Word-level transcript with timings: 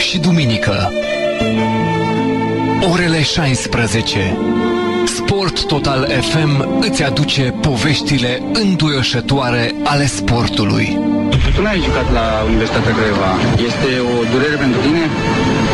și 0.00 0.18
duminică. 0.18 0.92
Orele 2.92 3.22
16. 3.22 4.36
Sport 5.04 5.66
Total 5.66 6.08
FM 6.20 6.78
îți 6.80 7.02
aduce 7.04 7.54
poveștile 7.60 8.42
înduioșătoare 8.52 9.74
ale 9.84 10.06
sportului. 10.06 10.98
Tu 11.54 11.62
n-ai 11.62 11.80
jucat 11.84 12.12
la 12.12 12.44
Universitatea 12.46 12.92
Craiova. 12.94 13.30
Este 13.68 13.88
o 14.14 14.24
durere 14.32 14.56
pentru 14.56 14.80
tine? 14.80 15.04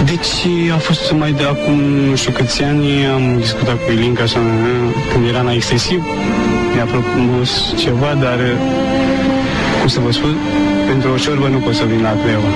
Deci 0.04 0.34
a 0.72 0.78
fost 0.78 1.12
mai 1.12 1.32
de 1.32 1.42
acum 1.42 1.80
nu 1.80 2.16
știu 2.16 2.32
câți 2.32 2.62
ani, 2.62 3.06
am 3.06 3.36
discutat 3.38 3.84
cu 3.84 3.92
Ilinca 3.92 4.22
așa, 4.22 4.40
când 5.12 5.28
era 5.28 5.42
la 5.42 5.54
excesiv, 5.54 6.04
mi-a 6.74 6.84
propus 6.84 7.74
ceva, 7.78 8.14
dar 8.20 8.38
cum 9.78 9.88
să 9.88 10.00
vă 10.00 10.12
spun, 10.12 10.36
pentru 10.86 11.10
o 11.12 11.16
ciorbă 11.16 11.48
nu 11.48 11.58
pot 11.58 11.74
să 11.74 11.84
vin 11.84 12.02
la 12.02 12.16
Craiova. 12.22 12.48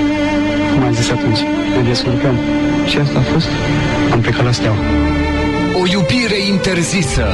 Cum 0.73 0.83
am 0.83 0.92
zis 0.92 1.10
atunci, 1.10 1.41
ne 1.77 1.83
descurcăm. 1.88 2.37
Și 2.87 2.97
asta 2.98 3.19
a 3.19 3.33
fost, 3.33 3.48
am 4.12 4.20
plecat 4.20 4.45
la 4.45 4.52
Steaua. 4.52 4.77
O 5.80 5.87
iubire 5.87 6.38
interzisă. 6.48 7.27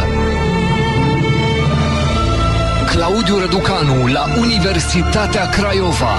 Claudiu 2.86 3.38
Răducanu 3.38 4.06
la 4.06 4.24
Universitatea 4.38 5.48
Craiova. 5.48 6.14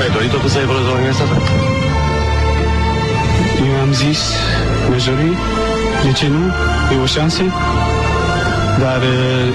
Ai 0.00 0.10
dorit 0.12 0.30
totuși 0.30 0.52
să 0.52 0.58
evoluezi 0.58 0.88
la 0.88 0.94
universitate? 0.94 1.36
Eu 3.68 3.80
am 3.80 3.92
zis, 3.92 4.20
mi-aș 4.88 5.04
dori, 5.04 5.30
de 6.04 6.12
ce 6.12 6.26
nu, 6.28 6.44
e 6.92 7.02
o 7.02 7.06
șansă, 7.06 7.42
dar 8.78 8.96
uh, 8.96 9.48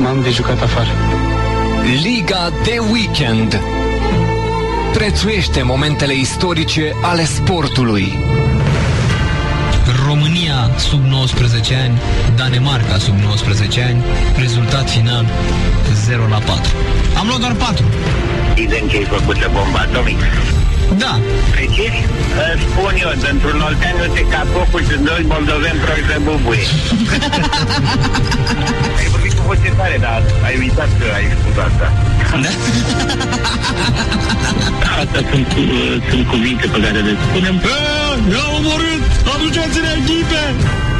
m-am 0.00 0.20
de 0.22 0.30
jucat 0.30 0.62
afară. 0.62 0.88
Liga 2.02 2.52
de 2.64 2.78
weekend. 2.92 3.60
Prețuiește 4.94 5.62
momentele 5.62 6.14
istorice 6.14 6.92
ale 7.02 7.24
sportului. 7.24 8.18
România 10.06 10.70
sub 10.76 11.04
19 11.04 11.74
ani, 11.74 12.00
Danemarca 12.36 12.98
sub 12.98 13.14
19 13.14 13.82
ani, 13.82 14.04
rezultat 14.38 14.90
final 14.90 15.26
0 16.04 16.26
la 16.28 16.38
4. 16.38 16.72
Am 17.18 17.26
luat 17.26 17.40
doar 17.40 17.52
4. 17.52 17.84
Evident 18.50 18.90
că 18.90 18.96
ai 18.96 19.04
făcut 19.04 19.38
de 19.38 19.48
bomba 19.52 19.78
atomică. 19.78 20.24
Da, 20.98 21.20
Precis? 21.50 21.94
Îți 22.54 22.62
spun 22.62 22.94
eu, 23.04 23.12
dintr-un 23.24 23.60
oltean 23.60 24.10
te 24.14 24.20
ca 24.20 24.46
focul 24.52 24.82
și 24.82 24.96
doi 24.98 25.24
moldoveni 25.28 25.78
proști 25.84 26.06
de 26.06 26.18
bubuie. 26.24 26.66
ai 29.44 29.60
vorbit 29.60 29.68
cu 29.68 29.68
voce 29.68 29.70
tare, 29.76 29.98
dar 30.00 30.22
ai 30.44 30.56
uitat 30.58 30.88
că 30.98 31.06
ai 31.14 31.24
spus 31.40 31.56
asta. 31.68 31.86
Asta 35.00 35.20
sunt, 35.30 35.46
uh, 35.58 36.02
sunt 36.10 36.26
cuvinte 36.26 36.66
pe 36.66 36.78
care 36.80 36.98
le 36.98 37.14
spunem. 37.28 37.56
Ne-au 38.28 38.54
omorât! 38.58 39.02
Aduceți-ne 39.34 39.90
echipe! 40.00 40.93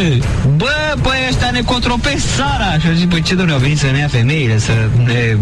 Bă! 0.00 0.20
Bă, 0.56 0.94
bă, 1.02 1.12
ăștia 1.28 1.50
ne 1.50 1.62
cotropesc 1.72 2.24
țara! 2.36 2.70
Și 2.80 2.86
au 2.88 2.94
zis, 2.94 3.04
băi, 3.04 3.22
ce 3.22 3.34
domnule, 3.34 3.56
au 3.56 3.62
venit 3.66 3.78
să 3.78 3.86
ne 3.92 3.98
ia 3.98 4.08
femeile, 4.08 4.58
să 4.58 4.72
ne... 5.04 5.36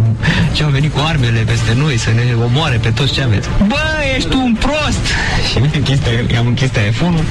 Ce 0.53 0.63
au 0.63 0.71
venit 0.71 0.93
cu 0.95 1.01
armele 1.07 1.41
peste 1.51 1.73
noi, 1.77 1.97
să 1.99 2.11
ne 2.15 2.23
omoare 2.45 2.77
pe 2.77 2.91
toți 2.91 3.13
ce 3.13 3.23
aveți. 3.23 3.49
Bă, 3.67 3.85
ești 4.17 4.35
un 4.35 4.53
prost! 4.65 5.05
Și 5.51 5.59
mi-am 5.59 5.71
închis, 5.75 5.99
te- 5.99 6.25
i-am 6.35 6.47
închis 6.47 6.71
telefonul. 6.71 7.25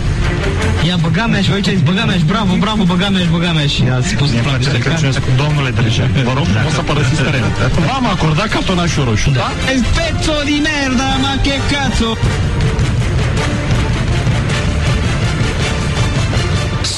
I-am 0.88 1.00
băgat 1.02 1.30
mea 1.30 1.42
și 1.42 1.50
vă 1.50 1.56
ziceți, 1.56 1.81
băga 1.89 2.03
mea 2.06 2.17
și 2.22 2.23
bravo, 2.34 2.53
bravo, 2.59 2.84
băga 2.84 3.09
mea 3.09 3.22
și 3.22 3.31
băga 3.36 3.52
mea 3.52 3.67
și 3.73 3.84
a 3.95 4.00
spus 4.14 4.30
Mi-e 4.31 4.41
place 4.41 4.69
să 4.69 4.78
crăciunesc 4.78 5.19
cu 5.19 5.31
domnule 5.44 5.69
Drejan. 5.69 6.09
Vă 6.30 6.34
rog, 6.39 6.47
o 6.67 6.72
să 6.78 6.81
părăsiți 6.89 7.22
terenul. 7.28 7.51
V-am 7.90 8.06
acordat 8.16 8.47
cartonașul 8.56 9.03
roșu, 9.09 9.30
da? 9.30 9.51
Pezzo 9.97 10.35
di 10.50 10.57
merda, 10.68 11.09
ma 11.24 11.34
che 11.46 11.56
cazzo! 11.72 12.09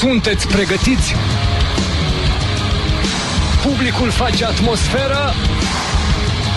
Sunteți 0.00 0.46
pregătiți? 0.46 1.14
Publicul 3.62 4.10
face 4.10 4.44
atmosferă? 4.44 5.34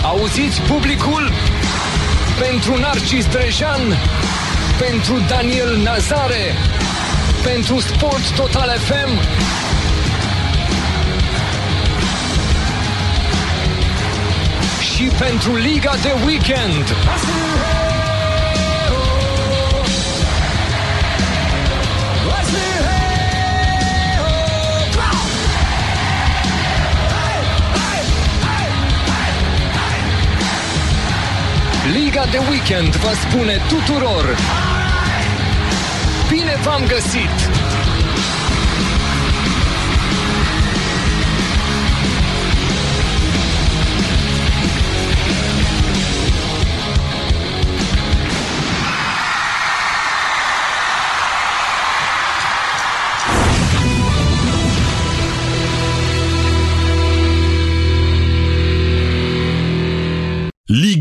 Auziți 0.02 0.60
publicul? 0.60 1.32
Pentru 2.40 2.78
Narcis 2.78 3.26
Drejan? 3.26 3.80
Pentru 4.78 5.22
Daniel 5.28 5.76
Nazare? 5.76 6.54
Pentru 7.42 7.80
Sport 7.80 8.30
Total 8.36 8.78
FM? 8.78 9.20
Și 14.94 15.02
pentru 15.18 15.54
Liga 15.54 15.94
de 16.02 16.12
Weekend? 16.26 16.94
Liga 31.94 32.24
de 32.30 32.38
Weekend 32.50 32.96
vă 32.96 33.12
spune 33.14 33.60
tuturor 33.68 34.36
Bine 36.28 36.56
v-am 36.62 36.86
găsit! 36.86 37.63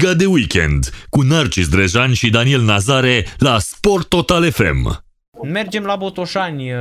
Liga 0.03 0.16
de 0.16 0.25
weekend 0.25 0.90
cu 1.09 1.22
Narcis 1.22 1.69
Drejan 1.69 2.14
și 2.14 2.30
Daniel 2.30 2.62
Nazare 2.62 3.25
la 3.38 3.59
Sport 3.59 4.08
Total 4.08 4.52
FM. 4.52 5.03
Mergem 5.44 5.84
la 5.84 5.96
Botoșani, 5.96 6.72
uh, 6.72 6.80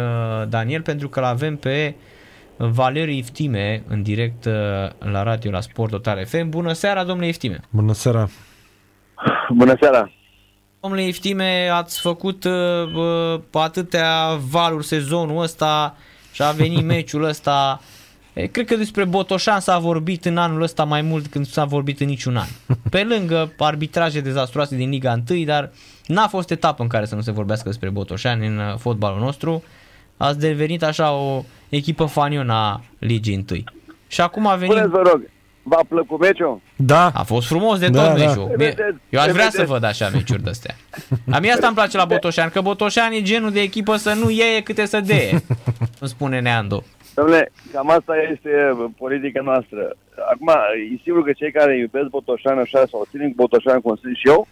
Daniel, 0.49 0.83
pentru 0.83 1.09
că 1.09 1.21
l-avem 1.21 1.56
pe 1.56 1.94
Valeriu 2.56 3.15
Iftime 3.15 3.83
în 3.88 4.03
direct 4.03 4.44
uh, 4.44 4.53
la 4.99 5.22
radio 5.22 5.50
la 5.50 5.60
Sport 5.60 5.91
Total 5.91 6.27
FM. 6.27 6.49
Bună 6.49 6.72
seara, 6.72 7.05
domnule 7.05 7.28
Iftime! 7.28 7.60
Bună 7.71 7.93
seara! 7.93 8.28
Bună 9.54 9.77
seara! 9.81 10.12
Domnule 10.81 11.06
Iftime, 11.06 11.69
ați 11.72 12.00
făcut 12.00 12.44
uh, 12.44 12.53
uh, 12.94 13.41
atâtea 13.53 14.39
valuri 14.50 14.87
sezonul 14.87 15.43
ăsta 15.43 15.97
și 16.33 16.43
a 16.43 16.50
venit 16.50 16.84
meciul 16.93 17.25
ăsta. 17.25 17.81
E, 18.32 18.47
cred 18.47 18.66
că 18.66 18.76
despre 18.76 19.04
Botoșan 19.04 19.60
s-a 19.60 19.78
vorbit 19.78 20.25
în 20.25 20.37
anul 20.37 20.62
ăsta 20.62 20.84
mai 20.84 21.03
mult 21.03 21.26
când 21.26 21.47
s-a 21.47 21.65
vorbit 21.65 22.00
în 22.00 22.06
niciun 22.06 22.37
an. 22.37 22.47
Pe 22.91 23.03
lângă 23.03 23.53
arbitraje 23.59 24.20
dezastruoase 24.20 24.76
din 24.76 24.88
Liga 24.91 25.22
1, 25.31 25.44
dar 25.44 25.70
n-a 26.06 26.26
fost 26.28 26.50
etapă 26.50 26.82
în 26.82 26.88
care 26.88 27.04
să 27.04 27.15
nu 27.15 27.21
se 27.21 27.31
vorbească 27.31 27.69
despre 27.69 27.91
Botoșani 27.91 28.47
în 28.47 28.59
uh, 28.59 28.75
fotbalul 28.78 29.21
nostru. 29.21 29.62
Ați 30.16 30.38
devenit 30.38 30.82
așa 30.82 31.12
o 31.12 31.44
echipă 31.69 32.04
fanionă 32.04 32.53
a 32.53 32.81
Ligii 32.98 33.44
1. 33.50 33.62
Și 34.09 34.21
acum 34.21 34.47
a 34.47 34.54
venit... 34.54 34.76
Spuneți, 34.76 34.91
vă 35.03 35.10
rog, 35.10 35.22
v-a 35.62 35.81
plăcut 35.88 36.21
meciul? 36.21 36.60
Da, 36.76 37.10
A 37.15 37.22
fost 37.22 37.47
frumos 37.47 37.78
de 37.78 37.88
Da, 37.88 38.03
tot 38.09 38.19
da. 38.19 38.25
meciul. 38.26 38.44
Mie- 38.47 38.56
Vedeți, 38.56 38.97
Eu 39.10 39.21
aș 39.21 39.31
vrea 39.31 39.44
să 39.44 39.50
vedeți. 39.53 39.71
văd 39.72 39.84
așa 39.84 40.09
meciuri 40.09 40.42
de-astea. 40.42 40.76
A 41.31 41.38
mie 41.38 41.53
asta 41.53 41.66
îmi 41.66 41.76
place 41.76 41.97
la 41.97 42.04
Botoșani, 42.04 42.50
că 42.50 42.60
Botoșani 42.60 43.16
e 43.16 43.22
genul 43.22 43.50
de 43.50 43.60
echipă 43.60 43.97
să 43.97 44.12
nu 44.12 44.30
iei 44.30 44.62
câte 44.62 44.86
să 44.86 45.01
deie. 45.01 45.42
Îmi 45.98 46.10
spune 46.10 46.41
Neandu. 46.41 46.84
Domnule, 47.14 47.53
cam 47.72 47.91
asta 47.91 48.16
este 48.16 48.72
uh, 48.76 48.84
politica 48.98 49.41
noastră. 49.42 49.97
Acum, 50.32 50.48
e 50.92 51.00
sigur 51.03 51.24
că 51.24 51.32
cei 51.32 51.53
care 51.53 51.76
iubesc 51.76 52.06
Botoșani 52.06 52.60
așa 52.60 52.86
sau 52.86 53.06
țin 53.10 53.28
cu 53.28 53.34
Botoșani 53.34 53.82
cum 53.82 53.97
sunt 53.97 54.16
și 54.16 54.28
eu, 54.28 54.47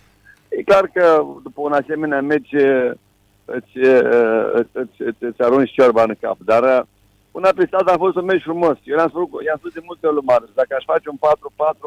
e 0.48 0.62
clar 0.62 0.90
că 0.92 1.22
după 1.42 1.60
un 1.60 1.72
asemenea 1.72 2.20
meci 2.20 2.52
uh, 2.52 2.90
îți, 3.44 3.78
uh, 3.78 4.50
îți, 4.52 4.70
îți, 4.72 5.02
îți, 5.08 5.24
îți 5.24 5.42
arunci 5.42 5.72
ciorba 5.72 6.02
în 6.02 6.14
cap. 6.20 6.36
Dar 6.44 6.62
uh, 6.62 6.86
până 7.30 7.48
pe 7.52 7.66
stat 7.66 7.88
a 7.88 7.96
fost 7.96 8.16
un 8.16 8.24
meci 8.24 8.42
frumos. 8.42 8.76
Eu 8.84 8.96
i-am 8.96 9.08
spus, 9.08 9.44
i-am 9.44 9.58
spus 9.58 9.72
de 9.72 9.80
multe 9.84 10.06
ori 10.06 10.14
lui 10.14 10.24
Marius, 10.26 10.50
dacă 10.54 10.74
aș 10.74 10.84
face 10.84 11.08
un 11.08 11.18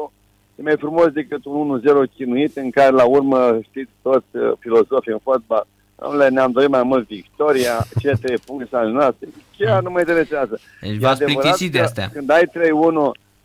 4-4, 0.08 0.12
e 0.54 0.62
mai 0.62 0.76
frumos 0.76 1.08
decât 1.08 1.44
un 1.44 1.82
1-0 2.08 2.10
chinuit 2.14 2.56
în 2.56 2.70
care 2.70 2.90
la 2.90 3.04
urmă 3.04 3.58
știți 3.62 3.90
toți 4.02 4.36
uh, 4.36 4.52
filozofii 4.58 5.12
în 5.12 5.18
fotbal. 5.18 5.66
Domnule, 5.96 6.28
ne-am 6.28 6.50
dorit 6.50 6.68
mai 6.68 6.82
mult 6.82 7.06
victoria, 7.06 7.86
ce 7.98 8.10
trei 8.22 8.38
puncte 8.38 8.76
ale 8.76 8.90
noastre. 8.90 9.28
Chiar 9.56 9.82
nu 9.82 9.90
mă 9.90 9.98
interesează. 9.98 10.60
Deci 10.80 10.90
E 10.90 10.98
v-ați 10.98 11.22
adevărat 11.22 11.40
plictisit 11.40 11.72
de 11.72 11.78
că 11.78 11.84
astea. 11.84 12.08
Când 12.12 12.30
ai 12.30 12.46
3-1 12.46 12.50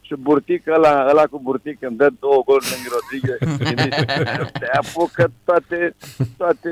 și 0.01 0.16
burtic 0.16 0.68
ăla, 0.68 1.06
ăla 1.10 1.24
cu 1.24 1.40
burtic 1.44 1.78
îmi 1.81 1.98
dă 1.98 2.10
două 2.19 2.42
goluri 2.46 2.66
lângă 2.74 2.90
Rodriguez, 2.96 3.38
te 4.60 4.66
apucă 4.81 5.31
toate, 5.44 5.96
toate 6.38 6.69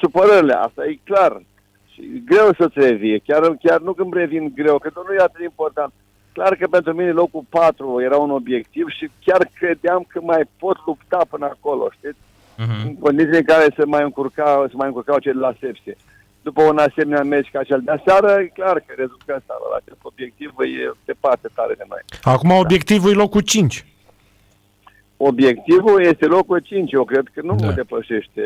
supărările. 0.00 0.52
Asta 0.52 0.84
e 0.84 0.98
clar. 1.04 1.42
Și 1.92 2.22
greu 2.26 2.54
să-ți 2.58 2.78
revie. 2.78 3.18
Chiar, 3.26 3.56
chiar 3.62 3.80
nu 3.80 3.92
când 3.92 4.12
revin 4.12 4.52
greu, 4.54 4.78
că 4.78 4.90
nu 4.94 5.14
e 5.14 5.18
atât 5.18 5.38
de 5.38 5.44
important. 5.44 5.92
Clar 6.32 6.54
că 6.56 6.66
pentru 6.66 6.92
mine 6.92 7.10
locul 7.10 7.44
4 7.48 8.00
era 8.02 8.16
un 8.16 8.30
obiectiv 8.30 8.88
și 8.88 9.10
chiar 9.24 9.50
credeam 9.58 10.04
că 10.08 10.20
mai 10.22 10.42
pot 10.58 10.76
lupta 10.86 11.20
până 11.30 11.44
acolo, 11.44 11.88
știți? 11.90 12.18
Mhm. 12.66 12.86
în 12.86 12.96
condiții 12.96 13.36
în 13.36 13.42
care 13.44 13.66
se 13.76 13.84
mai, 13.84 14.02
încurca, 14.02 14.64
se 14.68 14.76
mai 14.76 14.86
încurcau 14.86 15.18
cei 15.18 15.32
de 15.32 15.38
la 15.38 15.54
sepsie. 15.60 15.96
După 16.42 16.62
un 16.62 16.78
asemenea 16.78 17.22
meci 17.22 17.50
ca 17.52 17.62
cel 17.62 17.80
de 17.84 17.90
aseară, 17.90 18.40
e 18.40 18.46
clar 18.46 18.78
că 18.86 18.92
rezultatul 18.96 19.34
ăsta, 19.36 19.54
la 19.70 19.76
acest 19.76 19.98
obiectiv 20.02 20.50
e 20.58 20.92
departe 21.04 21.48
tare 21.54 21.74
de 21.74 21.84
noi. 21.88 22.00
Acum 22.22 22.50
obiectivul 22.50 23.10
e 23.10 23.14
locul 23.14 23.40
5. 23.40 23.84
Obiectivul 25.16 26.02
este 26.04 26.26
locul 26.26 26.58
5, 26.58 26.92
eu 26.92 27.04
cred 27.04 27.26
că 27.34 27.40
nu 27.42 27.54
Da. 27.54 27.66
da. 27.66 27.72
depășește 27.72 28.42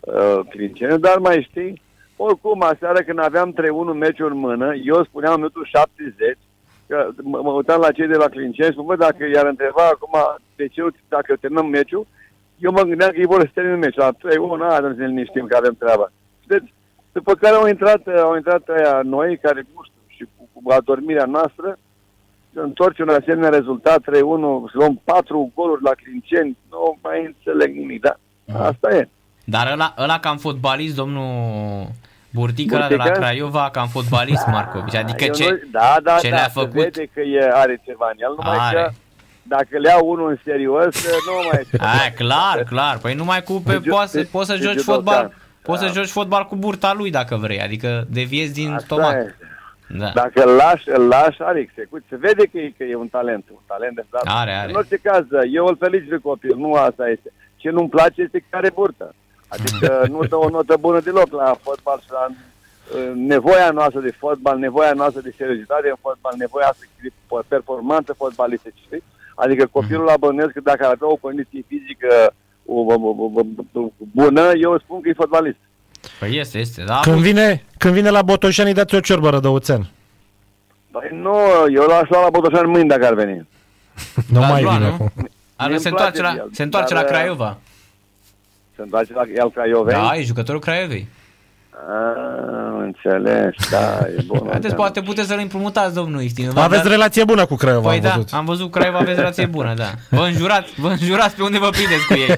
uh, 0.00 0.38
Clincene, 0.48 0.96
dar 0.96 1.18
mai 1.18 1.46
știi, 1.50 1.82
oricum, 2.16 2.62
aseară 2.62 3.00
când 3.02 3.18
aveam 3.20 3.54
3-1 3.94 3.94
meciuri 3.98 4.32
în 4.34 4.38
mână, 4.38 4.74
eu 4.84 5.04
spuneam 5.04 5.32
în 5.32 5.38
minutul 5.38 5.64
70, 5.72 6.36
că 6.86 7.08
mă, 7.22 7.40
mă 7.42 7.50
uitam 7.50 7.80
la 7.80 7.90
cei 7.92 8.06
de 8.06 8.16
la 8.16 8.28
Clinceni 8.28 8.66
și 8.66 8.72
spun, 8.72 8.84
bă, 8.86 8.96
dacă 8.96 9.24
i-ar 9.34 9.46
întreba 9.46 9.84
acum 9.92 10.14
de 10.56 10.66
ce, 10.66 10.80
nu- 10.80 10.88
dacă 11.08 11.36
terminăm 11.40 11.66
meciul, 11.66 12.06
eu 12.58 12.72
mă 12.72 12.82
gândeam 12.82 13.10
că 13.10 13.18
ei 13.18 13.26
vor 13.26 13.40
să 13.40 13.50
termine 13.54 13.76
meciul. 13.76 14.02
La 14.02 14.12
3-1, 14.12 14.72
a, 14.74 14.78
nu 14.78 14.88
ne 14.88 15.06
liniștim 15.06 15.46
că 15.46 15.56
avem 15.56 15.74
treaba. 15.78 16.12
Deci, 16.46 16.72
după 17.12 17.34
care 17.34 17.54
au 17.54 17.66
intrat, 17.68 18.06
au 18.06 18.36
intrat 18.36 18.62
aia 18.76 19.00
noi, 19.04 19.38
care, 19.38 19.66
nu 19.74 19.80
știu, 19.82 20.00
și 20.06 20.24
cu, 20.36 20.48
cu 20.52 20.72
adormirea 20.72 21.24
noastră, 21.24 21.78
să 22.52 22.60
întorci 22.60 22.98
un 22.98 23.08
asemenea 23.08 23.48
rezultat, 23.48 24.00
3-1, 24.00 24.04
să 24.70 24.72
luăm 24.72 25.00
4 25.04 25.50
goluri 25.54 25.82
la 25.82 25.90
Clinceni, 26.02 26.56
nu 26.70 26.98
mai 27.02 27.24
înțeleg 27.24 27.76
nimic, 27.76 28.00
da? 28.00 28.14
Asta 28.58 28.94
e. 28.96 29.08
Dar 29.44 29.72
ăla, 29.72 29.94
ăla 29.98 30.18
cam 30.18 30.36
fotbalist, 30.36 30.94
domnul 30.94 31.86
Burtică, 32.30 32.74
ăla 32.74 32.88
de 32.88 32.94
la 32.94 33.02
Burtică? 33.02 33.24
Craiova, 33.24 33.70
cam 33.72 33.86
fotbalist, 33.86 34.46
Marcovici. 34.46 34.94
Adică 34.94 35.24
Eu 35.24 35.32
ce, 35.32 35.44
nu, 35.50 35.58
da, 35.70 35.96
da, 36.02 36.16
ce 36.16 36.28
da, 36.28 36.36
le-a 36.36 36.44
se 36.44 36.60
făcut? 36.60 36.72
vede 36.72 37.10
că 37.14 37.20
e, 37.20 37.50
are 37.52 37.80
ceva 37.84 38.10
în 38.12 38.18
el, 38.18 38.34
numai 38.36 38.56
Are. 38.60 38.76
că 38.76 38.90
dacă 39.48 39.78
le 39.78 39.88
iau 39.88 40.08
unul 40.08 40.28
în 40.30 40.38
serios, 40.44 41.04
nu 41.26 41.32
mai 41.52 41.60
e 41.72 41.76
Aia, 41.80 42.12
clar, 42.14 42.64
clar. 42.68 42.98
Păi 42.98 43.14
numai 43.14 43.42
cu 43.42 43.52
pe, 43.66 43.72
De 43.72 43.80
ju- 43.84 43.90
poți, 43.90 44.10
să, 44.10 44.18
de- 44.18 44.28
poți 44.30 44.46
să 44.50 44.56
de 44.56 44.62
joci 44.62 44.78
judokan. 44.78 44.94
fotbal. 44.94 45.34
Poți 45.62 45.80
să 45.80 45.86
Da. 45.86 45.92
joci 45.92 46.08
fotbal 46.08 46.44
cu 46.44 46.56
burta 46.56 46.92
lui 46.94 47.10
dacă 47.10 47.36
vrei, 47.36 47.60
adică 47.60 48.06
deviezi 48.10 48.52
din 48.52 48.72
Asta 48.72 48.84
stomac. 48.84 49.14
e. 49.14 49.34
Da. 49.88 50.10
Dacă 50.14 50.42
îl 50.44 50.54
lași, 50.54 50.88
îl 50.88 51.06
lași, 51.08 51.42
are 51.42 51.58
execut. 51.60 52.02
Se 52.08 52.16
vede 52.16 52.44
că 52.52 52.58
e, 52.58 52.74
că 52.78 52.84
e 52.84 52.94
un 52.94 53.08
talent, 53.08 53.44
un 53.50 53.58
talent 53.66 53.94
de 53.94 54.04
stat. 54.08 54.22
Are, 54.26 54.52
are. 54.52 54.68
În 54.70 54.74
orice 54.76 54.96
caz, 54.96 55.24
eu 55.52 55.66
îl 55.66 55.76
felicit 55.80 56.08
pe 56.08 56.16
copil, 56.16 56.54
nu 56.56 56.72
asta 56.72 57.08
este. 57.08 57.32
Ce 57.56 57.70
nu-mi 57.70 57.88
place 57.88 58.22
este 58.22 58.38
că 58.38 58.56
are 58.56 58.70
burtă. 58.74 59.14
Adică 59.48 60.04
nu 60.14 60.24
dă 60.24 60.36
o 60.36 60.48
notă 60.48 60.76
bună 60.80 61.00
deloc 61.00 61.32
la 61.32 61.56
fotbal 61.62 61.98
și 62.04 62.10
la 62.10 62.26
uh, 62.28 63.12
nevoia 63.14 63.70
noastră 63.70 64.00
de 64.00 64.10
fotbal, 64.18 64.58
nevoia 64.58 64.92
noastră 64.92 65.20
de 65.20 65.34
seriozitate 65.36 65.88
în 65.88 65.96
fotbal, 66.00 66.34
nevoia 66.38 66.74
să 66.78 66.84
de 67.02 67.10
performanță 67.48 68.12
fotbalistică, 68.12 68.74
știi? 68.86 69.02
Adică 69.38 69.66
copilul 69.66 70.04
la 70.04 70.16
bănuiesc 70.16 70.52
că 70.52 70.60
dacă 70.60 70.84
ar 70.84 70.90
avea 70.92 71.08
o 71.08 71.16
condiție 71.16 71.64
fizică 71.68 72.34
o, 72.66 72.74
o, 72.80 72.94
o, 72.94 73.30
o, 73.34 73.40
o, 73.72 73.88
bună, 74.12 74.52
eu 74.60 74.78
spun 74.78 75.00
că 75.00 75.08
e 75.08 75.12
fotbalist. 75.12 75.58
Păi 76.18 76.38
este, 76.38 76.58
este. 76.58 76.82
Da, 76.84 77.00
Când 77.02 77.20
vine, 77.20 77.64
când 77.78 77.94
vine 77.94 78.10
la 78.10 78.22
Botoșani, 78.22 78.72
dați 78.74 78.94
o 78.94 79.00
ciorbă 79.00 79.30
rădăuțean. 79.30 79.90
Păi 80.90 81.08
nu, 81.12 81.36
eu 81.74 81.86
l-aș 81.86 82.08
lua 82.08 82.22
la 82.22 82.30
Botoșani 82.30 82.70
mâine 82.70 82.86
dacă 82.86 83.06
ar 83.06 83.14
veni. 83.14 83.48
Nu 84.32 84.40
L-ați 84.40 84.52
mai 84.52 84.62
luat, 84.62 84.76
vine 84.76 84.88
nu? 84.88 84.94
acum. 84.94 85.12
Are, 85.56 85.70
Mie 85.70 85.78
se 85.78 85.88
îmi 85.88 85.96
întoarce 85.98 86.20
place 86.20 86.36
la, 86.36 86.42
el, 86.42 86.48
se 86.52 86.62
întoarce 86.62 86.94
dar, 86.94 87.02
la 87.02 87.08
uh, 87.08 87.14
Craiova. 87.14 87.58
Se 88.76 88.82
întoarce 88.82 89.12
la 89.12 89.22
el 89.34 89.50
Craiovei? 89.50 89.94
Da, 89.94 90.16
e 90.16 90.22
jucătorul 90.22 90.60
Craiovei. 90.60 91.08
Ah, 91.86 92.76
înțeles, 92.82 93.54
da, 93.70 93.98
e 94.08 94.22
bun. 94.26 94.46
Haideți, 94.50 94.74
poate 94.74 95.00
puteți 95.02 95.28
să-l 95.28 95.38
împrumutați, 95.38 95.94
domnul 95.94 96.20
Istin. 96.22 96.50
V-am 96.50 96.64
Aveți 96.64 96.82
dat- 96.82 96.90
relație 96.90 97.24
bună 97.24 97.46
cu 97.46 97.54
Craiova, 97.54 97.88
Păi 97.88 97.96
am 97.96 98.02
da, 98.02 98.08
văzut. 98.14 98.28
am 98.32 98.44
văzut 98.44 98.70
Craiova, 98.70 98.98
aveți 98.98 99.18
relație 99.18 99.46
bună, 99.46 99.74
da. 99.74 99.90
Vă 100.10 100.22
înjurați, 100.24 100.80
vă 100.80 100.88
înjurați 100.88 101.36
pe 101.36 101.42
unde 101.42 101.58
vă 101.58 101.68
prindeți 101.70 102.06
cu 102.06 102.12
ei. 102.14 102.34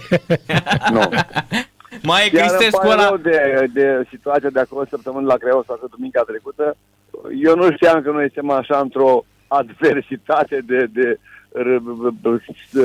Nu. 0.94 1.00
Mai 2.02 2.26
e 2.26 2.30
Chiar 2.30 2.40
îmi 2.48 2.56
Cristescu 2.56 2.86
pare 2.86 2.92
ăla. 3.00 3.08
rău 3.08 3.16
de, 3.16 3.66
de 3.72 4.06
situația 4.10 4.48
de 4.52 4.60
acolo 4.60 4.84
săptămâni 4.90 5.26
la 5.26 5.34
Craiova 5.36 5.62
sau 5.66 5.88
duminica 5.90 6.22
trecută. 6.22 6.76
Eu 7.44 7.54
nu 7.56 7.72
știam 7.72 8.02
că 8.02 8.10
noi 8.10 8.30
suntem 8.32 8.50
așa 8.50 8.78
într-o 8.78 9.24
adversitate 9.46 10.58
de, 10.66 10.86
de 10.92 11.18
ră- 11.62 11.82
ră- 12.04 12.16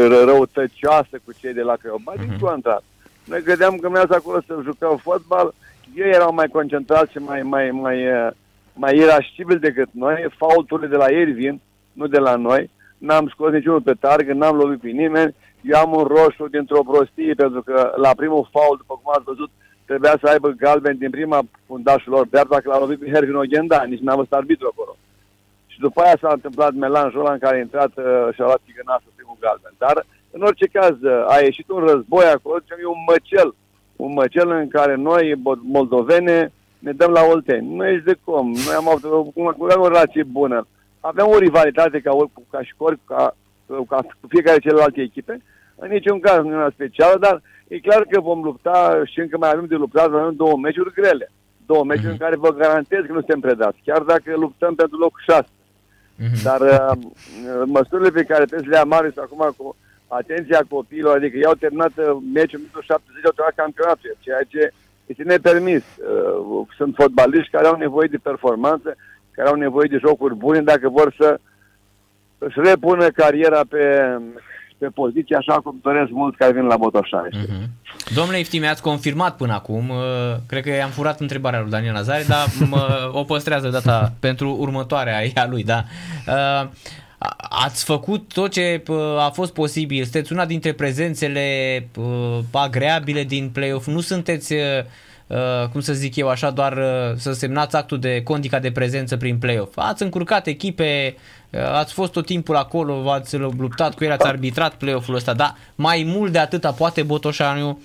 ră- 0.10 0.26
răutăcioasă 0.26 1.16
cu 1.26 1.32
cei 1.40 1.54
de 1.54 1.62
la 1.62 1.76
Craiova. 1.76 2.02
Ba, 2.06 2.14
din 2.20 2.38
contra. 2.40 2.82
Noi 3.24 3.42
credeam 3.42 3.76
că 3.76 3.90
mergeam 3.90 4.20
acolo 4.22 4.40
să 4.48 4.54
jucăm 4.64 5.00
fotbal, 5.04 5.54
ei 5.96 6.10
erau 6.10 6.34
mai 6.34 6.48
concentrați 6.48 7.12
și 7.12 7.18
mai, 7.18 7.42
mai, 7.42 7.72
mai, 7.72 8.04
eh, 8.04 8.28
mai 8.74 8.98
irascibili 8.98 9.60
decât 9.60 9.90
noi. 9.92 10.26
Faulturile 10.38 10.88
de 10.88 10.96
la 10.96 11.12
ei 11.12 11.26
vin, 11.26 11.62
nu 11.94 12.08
de 12.08 12.20
la 12.20 12.36
noi. 12.36 12.70
N-am 12.98 13.28
scos 13.28 13.52
niciunul 13.52 13.82
pe 13.82 13.94
targă, 14.00 14.34
n-am 14.34 14.56
lovit 14.56 14.80
pe 14.80 14.90
nimeni. 14.90 15.36
Eu 15.62 15.80
am 15.80 15.92
un 15.96 16.04
roșu 16.04 16.48
dintr-o 16.48 16.84
prostie, 16.84 17.34
pentru 17.34 17.62
că 17.62 17.94
la 17.96 18.12
primul 18.16 18.50
faul, 18.52 18.78
după 18.78 18.94
cum 19.02 19.14
ați 19.16 19.24
văzut, 19.24 19.50
trebuia 19.86 20.16
să 20.22 20.28
aibă 20.28 20.50
galben 20.50 20.98
din 20.98 21.10
prima 21.10 21.40
fundașul 21.66 22.12
lor, 22.12 22.28
dar 22.28 22.46
dacă 22.46 22.70
l-a 22.70 22.80
lovit 22.80 23.00
pe 23.00 23.12
Hervin 23.14 23.36
Oghenda, 23.36 23.84
nici 23.84 24.00
n-am 24.00 24.16
văzut 24.16 24.34
arbitru 24.34 24.68
acolo. 24.72 24.98
Și 25.68 25.80
după 25.80 26.02
aia 26.02 26.18
s-a 26.22 26.32
întâmplat 26.34 26.74
melanjul 26.74 27.20
ăla 27.20 27.32
în 27.32 27.40
care 27.40 27.56
a 27.56 27.60
intrat 27.60 27.92
uh, 27.98 28.28
și-a 28.34 28.46
luat 28.46 28.62
tigănașul 28.66 29.12
primul 29.16 29.38
galben. 29.40 29.74
Dar, 29.78 30.06
în 30.32 30.42
orice 30.42 30.66
caz, 30.66 30.96
uh, 31.02 31.26
a 31.34 31.40
ieșit 31.40 31.70
un 31.70 31.80
război 31.80 32.26
acolo, 32.26 32.60
zicem, 32.62 32.78
e 32.82 32.86
un 32.86 33.04
măcel. 33.08 33.56
Un 33.96 34.14
măcel 34.14 34.50
în 34.50 34.68
care 34.68 34.96
noi, 34.96 35.34
bo- 35.36 35.62
moldovene, 35.62 36.52
ne 36.80 36.92
dăm 36.92 37.12
la 37.12 37.22
olteni. 37.24 37.76
Nu 37.76 37.88
ești 37.88 38.06
de 38.06 38.16
cum. 38.24 38.52
Noi 38.66 38.76
am 38.76 38.88
avut 38.90 39.04
o, 39.04 39.42
o, 39.44 39.54
o 39.78 39.88
relație 39.88 40.24
bună. 40.24 40.68
Aveam 41.00 41.28
o 41.30 41.38
rivalitate 41.38 42.00
ca, 42.00 42.12
ori- 42.12 42.48
ca 42.52 42.64
și 42.64 42.74
cu, 42.78 42.92
ori- 42.92 43.06
ca, 43.08 43.36
ca 43.90 43.96
cu 44.22 44.28
fiecare 44.28 44.60
celelalte 44.60 45.02
echipe. 45.02 45.42
În 45.76 45.90
niciun 45.90 46.20
caz 46.20 46.44
nu 46.44 46.52
e 46.52 46.56
una 46.56 46.70
specială, 46.74 47.18
dar 47.20 47.42
e 47.68 47.80
clar 47.80 48.06
că 48.10 48.20
vom 48.20 48.44
lupta 48.44 49.02
și 49.06 49.20
încă 49.20 49.38
mai 49.38 49.50
avem 49.54 49.66
de 49.66 49.76
luptat, 49.76 50.12
mai 50.12 50.22
avem 50.22 50.36
două 50.36 50.58
meciuri 50.58 50.94
grele. 50.94 51.32
Două 51.66 51.84
meciuri 51.84 52.12
în 52.12 52.18
care 52.18 52.36
vă 52.36 52.50
garantez 52.54 53.00
că 53.00 53.12
nu 53.12 53.18
suntem 53.20 53.40
predați, 53.40 53.78
chiar 53.86 54.02
dacă 54.02 54.34
luptăm 54.36 54.76
pentru 54.76 54.98
locul 54.98 55.22
6. 55.24 55.46
Dar 56.44 56.62
uh, 56.62 56.98
măsurile 57.66 58.10
pe 58.10 58.24
care 58.24 58.46
trebuie 58.46 58.64
să 58.64 58.70
le 58.70 58.76
ia 58.76 58.84
Marius 58.84 59.18
acum 59.18 59.54
cu 59.58 59.76
atenția 60.22 60.62
copiilor, 60.70 61.16
adică 61.16 61.38
i-au 61.38 61.54
terminat 61.54 61.94
uh, 61.98 62.06
meciul 62.34 62.60
în 62.60 62.64
minutul 62.66 62.84
70, 62.86 63.26
au 63.26 63.36
terminat 63.36 63.62
campionatul, 63.64 64.18
ceea 64.26 64.44
ce 64.54 64.62
este 65.12 65.24
nepermis. 65.24 65.84
Uh, 65.98 66.68
sunt 66.78 66.96
fotbaliști 67.00 67.54
care 67.56 67.68
au 67.68 67.78
nevoie 67.86 68.08
de 68.12 68.28
performanță, 68.30 68.90
care 69.32 69.48
au 69.50 69.56
nevoie 69.56 69.88
de 69.94 70.04
jocuri 70.06 70.36
bune 70.36 70.62
dacă 70.62 70.90
vor 70.90 71.16
să 71.20 71.40
își 72.38 72.60
repună 72.64 73.08
cariera 73.10 73.62
pe, 73.70 73.84
pe 74.78 74.88
poziție, 74.88 75.36
așa 75.36 75.54
cum 75.54 75.80
doresc 75.82 76.10
mulți 76.12 76.38
care 76.38 76.52
vin 76.54 76.66
la 76.66 76.78
Botoșani. 76.78 77.30
știi? 77.32 77.70
Domnule 78.16 78.40
Iftime, 78.40 78.68
ați 78.68 78.82
confirmat 78.82 79.36
până 79.36 79.54
acum, 79.54 79.90
uh, 79.90 80.36
cred 80.48 80.64
că 80.64 80.70
i-am 80.70 80.90
furat 80.90 81.20
întrebarea 81.20 81.60
lui 81.62 81.70
Daniel 81.70 81.94
Nazare, 81.94 82.24
dar 82.28 82.46
mă, 82.70 82.86
o 83.20 83.24
păstrează 83.24 83.70
data 83.70 84.14
pentru 84.20 84.56
următoarea 84.60 85.18
a 85.36 85.48
lui, 85.48 85.64
da. 85.64 85.84
Uh, 87.26 87.32
a- 87.38 87.64
Ați 87.66 87.84
făcut 87.84 88.34
tot 88.34 88.52
ce 88.52 88.84
uh, 88.88 88.98
a 89.20 89.30
fost 89.34 89.54
posibil, 89.54 90.04
sunteți 90.04 90.34
una 90.34 90.46
dintre 90.46 90.74
prezențele 90.74 91.88
uh, 91.98 92.40
agreabile 92.52 93.24
din 93.24 93.50
play-off, 93.50 93.88
nu 93.88 94.00
sunteți, 94.00 94.54
uh, 94.54 94.60
uh, 95.28 95.68
cum 95.72 95.82
să 95.82 95.94
zic 95.94 96.16
eu 96.16 96.30
așa, 96.30 96.50
doar 96.52 96.78
uh, 96.78 97.16
să 97.18 97.32
semnați 97.34 97.76
actul 97.76 98.00
de 98.00 98.24
condica 98.24 98.60
de 98.60 98.72
prezență 98.72 99.18
prin 99.18 99.38
play-off. 99.38 99.72
Ați 99.76 100.04
încurcat 100.04 100.48
echipe, 100.48 101.16
uh, 101.50 101.60
ați 101.74 101.94
fost 101.94 102.12
tot 102.12 102.26
timpul 102.26 102.56
acolo, 102.56 103.12
ați 103.12 103.38
luptat 103.38 103.96
cu 103.96 104.04
ele, 104.04 104.14
ați 104.14 104.28
arbitrat 104.28 104.74
play-off-ul 104.74 105.16
ăsta, 105.16 105.34
dar 105.34 105.56
mai 105.76 106.04
mult 106.08 106.32
de 106.32 106.40
atâta 106.40 106.72
poate 106.72 107.04
Botoșaniu 107.04 107.82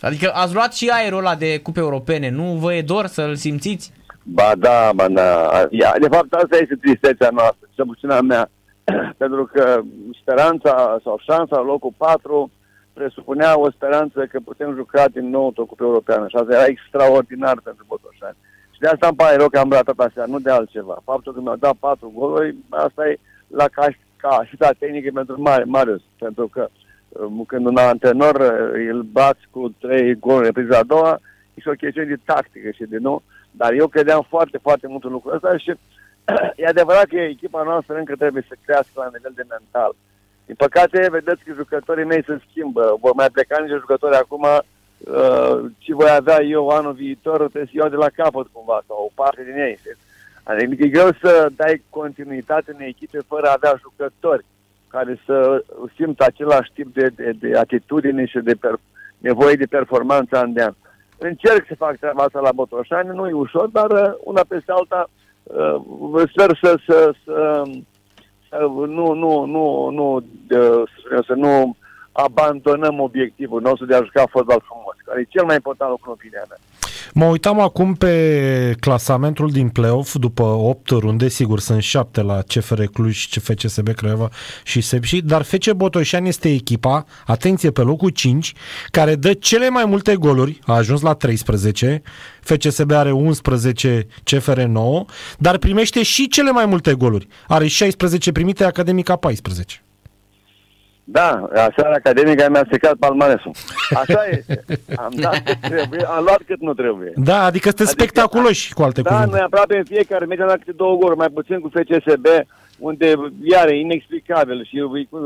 Adică 0.00 0.32
ați 0.34 0.54
luat 0.54 0.74
și 0.74 0.88
aerul 0.92 1.18
ăla 1.18 1.34
de 1.34 1.58
cupe 1.58 1.80
europene, 1.80 2.28
nu 2.30 2.44
vă 2.44 2.74
e 2.74 2.82
dor 2.82 3.06
să-l 3.06 3.36
simțiți? 3.36 3.92
Ba 4.22 4.52
da, 4.58 4.90
ba 4.94 5.08
da. 5.08 5.50
Ia, 5.70 5.94
de 6.00 6.08
fapt, 6.10 6.32
asta 6.32 6.56
este 6.56 6.74
tristețea 6.80 7.28
noastră, 7.32 7.68
cel 7.74 7.84
puțin 7.84 8.10
a 8.10 8.20
mea. 8.20 8.50
Pentru 9.22 9.44
că 9.52 9.80
speranța 10.20 10.98
sau 11.04 11.18
șansa 11.18 11.56
la 11.56 11.62
locul 11.62 11.92
4 11.96 12.50
presupunea 12.92 13.58
o 13.58 13.70
speranță 13.70 14.26
că 14.26 14.40
putem 14.44 14.74
juca 14.74 15.08
din 15.08 15.28
nou 15.28 15.50
tot 15.50 15.66
cupe 15.66 15.82
europeană 15.82 16.28
și 16.28 16.36
asta 16.36 16.52
era 16.52 16.64
extraordinar 16.64 17.60
pentru 17.60 17.84
Botoșani. 17.88 18.36
Și 18.70 18.80
de 18.80 18.86
asta 18.86 19.06
îmi 19.06 19.16
pare 19.16 19.36
rău 19.36 19.48
că 19.48 19.58
am 19.58 19.70
ratat 19.70 19.98
astea, 19.98 20.24
nu 20.24 20.38
de 20.38 20.50
altceva. 20.50 21.02
Faptul 21.04 21.32
că 21.32 21.40
mi-au 21.40 21.56
dat 21.56 21.74
patru 21.78 22.12
goluri, 22.14 22.56
asta 22.68 23.08
e 23.08 23.18
la 23.46 23.68
ca, 23.68 23.86
ca 24.16 24.44
și 24.44 24.56
tehnică 24.78 25.10
pentru 25.14 25.40
Mare, 25.40 25.64
Marius, 25.64 26.02
pentru 26.18 26.48
că 26.48 26.68
um, 27.08 27.44
când 27.46 27.66
un 27.66 27.76
antrenor 27.76 28.34
uh, 28.34 28.86
îl 28.90 29.02
bați 29.02 29.40
cu 29.50 29.74
trei 29.80 30.14
goluri 30.14 30.44
repriza 30.44 30.78
a 30.78 30.82
doua, 30.82 31.20
e 31.54 31.70
o 31.70 31.72
chestiune 31.72 32.08
de 32.08 32.18
tactică 32.24 32.70
și 32.70 32.84
de 32.84 32.98
nou, 33.00 33.22
dar 33.50 33.72
eu 33.72 33.86
credeam 33.86 34.26
foarte, 34.28 34.58
foarte 34.58 34.86
mult 34.86 35.04
în 35.04 35.12
lucrul 35.12 35.34
ăsta 35.34 35.56
și 35.56 35.74
e 36.56 36.66
adevărat 36.66 37.04
că 37.04 37.16
echipa 37.16 37.62
noastră 37.62 37.94
încă 37.94 38.14
trebuie 38.16 38.44
să 38.48 38.54
crească 38.64 38.92
la 38.94 39.10
nivel 39.12 39.32
de 39.34 39.44
mental. 39.48 39.94
Din 40.46 40.54
păcate, 40.54 41.08
vedeți 41.10 41.44
că 41.44 41.52
jucătorii 41.54 42.04
mei 42.04 42.24
se 42.24 42.40
schimbă. 42.48 42.96
Vor 43.00 43.12
mai 43.14 43.30
pleca 43.30 43.58
niște 43.60 43.76
jucători 43.76 44.14
acum 44.16 44.42
uh, 44.42 45.70
ce 45.78 45.94
voi 45.94 46.10
avea 46.10 46.42
eu 46.42 46.68
anul 46.68 46.92
viitor, 46.92 47.36
trebuie 47.36 47.70
să 47.72 47.76
iau 47.76 47.88
de 47.88 47.96
la 47.96 48.08
capăt 48.08 48.46
cumva, 48.52 48.82
sau 48.86 48.96
o 49.04 49.22
parte 49.22 49.44
din 49.44 49.56
ei. 49.56 49.76
știți? 49.78 50.00
Adică 50.42 50.84
e 50.84 50.88
greu 50.88 51.10
să 51.22 51.48
dai 51.56 51.82
continuitate 51.90 52.74
în 52.78 52.84
echipe 52.84 53.18
fără 53.26 53.46
a 53.46 53.52
avea 53.56 53.74
jucători 53.80 54.44
care 54.88 55.20
să 55.26 55.64
simtă 55.94 56.24
același 56.24 56.72
tip 56.74 56.94
de, 56.94 57.08
de, 57.08 57.32
de 57.40 57.58
atitudine 57.58 58.24
și 58.26 58.38
de, 58.38 58.54
per, 58.54 58.74
nevoie 59.18 59.54
de 59.54 59.66
performanță 59.66 60.36
an 60.36 60.52
de 60.52 60.62
an. 60.62 60.72
Încerc 61.18 61.66
să 61.66 61.74
fac 61.74 61.96
treaba 61.96 62.22
asta 62.22 62.40
la 62.40 62.52
Botoșani, 62.52 63.14
nu 63.14 63.28
e 63.28 63.32
ușor, 63.32 63.68
dar 63.68 63.90
uh, 63.90 64.14
una 64.24 64.40
peste 64.48 64.72
alta 64.72 65.08
uh, 65.08 65.21
sper 66.32 66.58
să, 66.62 66.78
să, 66.86 67.14
să, 67.24 67.62
să 68.48 68.58
nu, 68.86 69.12
nu, 69.12 69.44
nu, 69.44 69.90
nu, 69.90 70.24
de, 70.46 70.56
să, 70.56 70.84
spunem, 70.98 71.22
să 71.26 71.34
nu 71.34 71.76
abandonăm 72.12 73.00
obiectivul 73.00 73.60
nostru 73.60 73.86
de 73.86 73.94
a 73.94 74.02
juca 74.04 74.24
fotbal 74.30 74.62
frumos, 74.68 74.96
care 75.04 75.20
e 75.20 75.26
cel 75.28 75.44
mai 75.44 75.54
important 75.54 75.90
lucru 75.90 76.04
în 76.06 76.12
opinia 76.12 76.44
mea. 76.48 76.58
Mă 77.14 77.24
uitam 77.24 77.60
acum 77.60 77.94
pe 77.94 78.74
clasamentul 78.80 79.50
din 79.50 79.68
play-off 79.68 80.16
după 80.16 80.42
8 80.42 80.90
runde, 80.90 81.28
sigur 81.28 81.60
sunt 81.60 81.82
7 81.82 82.22
la 82.22 82.42
CFR 82.42 82.82
Cluj, 82.82 83.26
FCSB 83.28 83.88
Craiova 83.88 84.28
și 84.64 84.80
Sepsi, 84.80 85.22
dar 85.22 85.42
FC 85.42 85.70
Botoșani 85.72 86.28
este 86.28 86.52
echipa, 86.52 87.04
atenție 87.26 87.70
pe 87.70 87.80
locul 87.80 88.08
5, 88.08 88.52
care 88.90 89.14
dă 89.14 89.32
cele 89.32 89.68
mai 89.68 89.84
multe 89.84 90.16
goluri, 90.16 90.58
a 90.66 90.74
ajuns 90.74 91.00
la 91.00 91.14
13, 91.14 92.02
FCSB 92.40 92.90
are 92.90 93.12
11, 93.12 94.06
CFR 94.24 94.60
9, 94.60 95.04
dar 95.38 95.58
primește 95.58 96.02
și 96.02 96.28
cele 96.28 96.50
mai 96.50 96.66
multe 96.66 96.94
goluri, 96.94 97.26
are 97.48 97.66
16 97.66 98.32
primite, 98.32 98.64
Academica 98.64 99.16
14. 99.16 99.82
Da, 101.04 101.48
aseară 101.52 101.94
academica 101.94 102.48
mi-a 102.48 102.66
secat 102.70 102.94
palmaresul. 102.94 103.50
Așa 103.94 104.24
este. 104.30 104.64
Am 104.96 105.12
dat 105.14 105.42
cât 105.44 105.60
trebuie, 105.60 106.04
am 106.04 106.22
luat 106.24 106.42
cât 106.46 106.60
nu 106.60 106.74
trebuie. 106.74 107.12
Da, 107.16 107.44
adică 107.44 107.68
sunteți 107.68 107.90
adică, 107.90 108.02
spectaculoși, 108.02 108.72
cu 108.74 108.82
alte 108.82 109.02
da, 109.02 109.10
cuvinte. 109.10 109.30
noi 109.30 109.40
aproape 109.40 109.76
în 109.76 109.84
fiecare 109.84 110.24
meci 110.24 110.40
am 110.40 110.48
dat 110.48 110.58
câte 110.58 110.72
două 110.72 110.96
goluri, 110.96 111.18
mai 111.18 111.28
puțin 111.28 111.60
cu 111.60 111.68
FCSB, 111.68 112.26
unde 112.78 113.14
iar 113.42 113.68
e 113.68 113.78
inexplicabil 113.78 114.64
și 114.64 114.76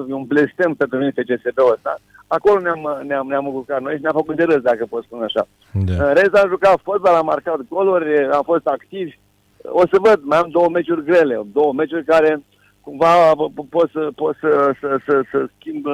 e 0.09 0.15
un 0.15 0.25
blestem 0.25 0.75
pentru 0.75 0.99
mine 0.99 1.11
FCSB-ul 1.17 1.73
ăsta. 1.73 2.01
Acolo 2.27 2.61
ne-am, 2.61 3.03
ne-am, 3.07 3.27
ne-am 3.27 3.47
încurcat 3.47 3.81
noi 3.81 3.95
și 3.95 4.03
ne-am 4.03 4.15
făcut 4.15 4.37
de 4.37 4.43
râs, 4.43 4.61
dacă 4.61 4.87
pot 4.89 5.03
spune 5.05 5.25
așa. 5.25 5.49
Da. 5.73 6.09
În 6.09 6.15
rest 6.15 6.35
am 6.35 6.49
jucat 6.49 6.81
fotbal, 6.83 7.15
am 7.15 7.25
marcat 7.25 7.59
goluri, 7.69 8.29
am 8.33 8.43
fost 8.43 8.67
activi. 8.67 9.19
O 9.63 9.81
să 9.91 9.97
văd, 10.01 10.21
mai 10.23 10.39
am 10.39 10.49
două 10.51 10.69
meciuri 10.69 11.05
grele, 11.05 11.41
două 11.53 11.73
meciuri 11.73 12.05
care 12.05 12.43
cumva 12.87 13.13
pot 13.77 13.89
să, 13.93 14.03
pot 14.15 14.35
să, 14.41 14.51
să, 14.81 14.89
să, 15.07 15.15
să 15.31 15.39
schimb 15.55 15.85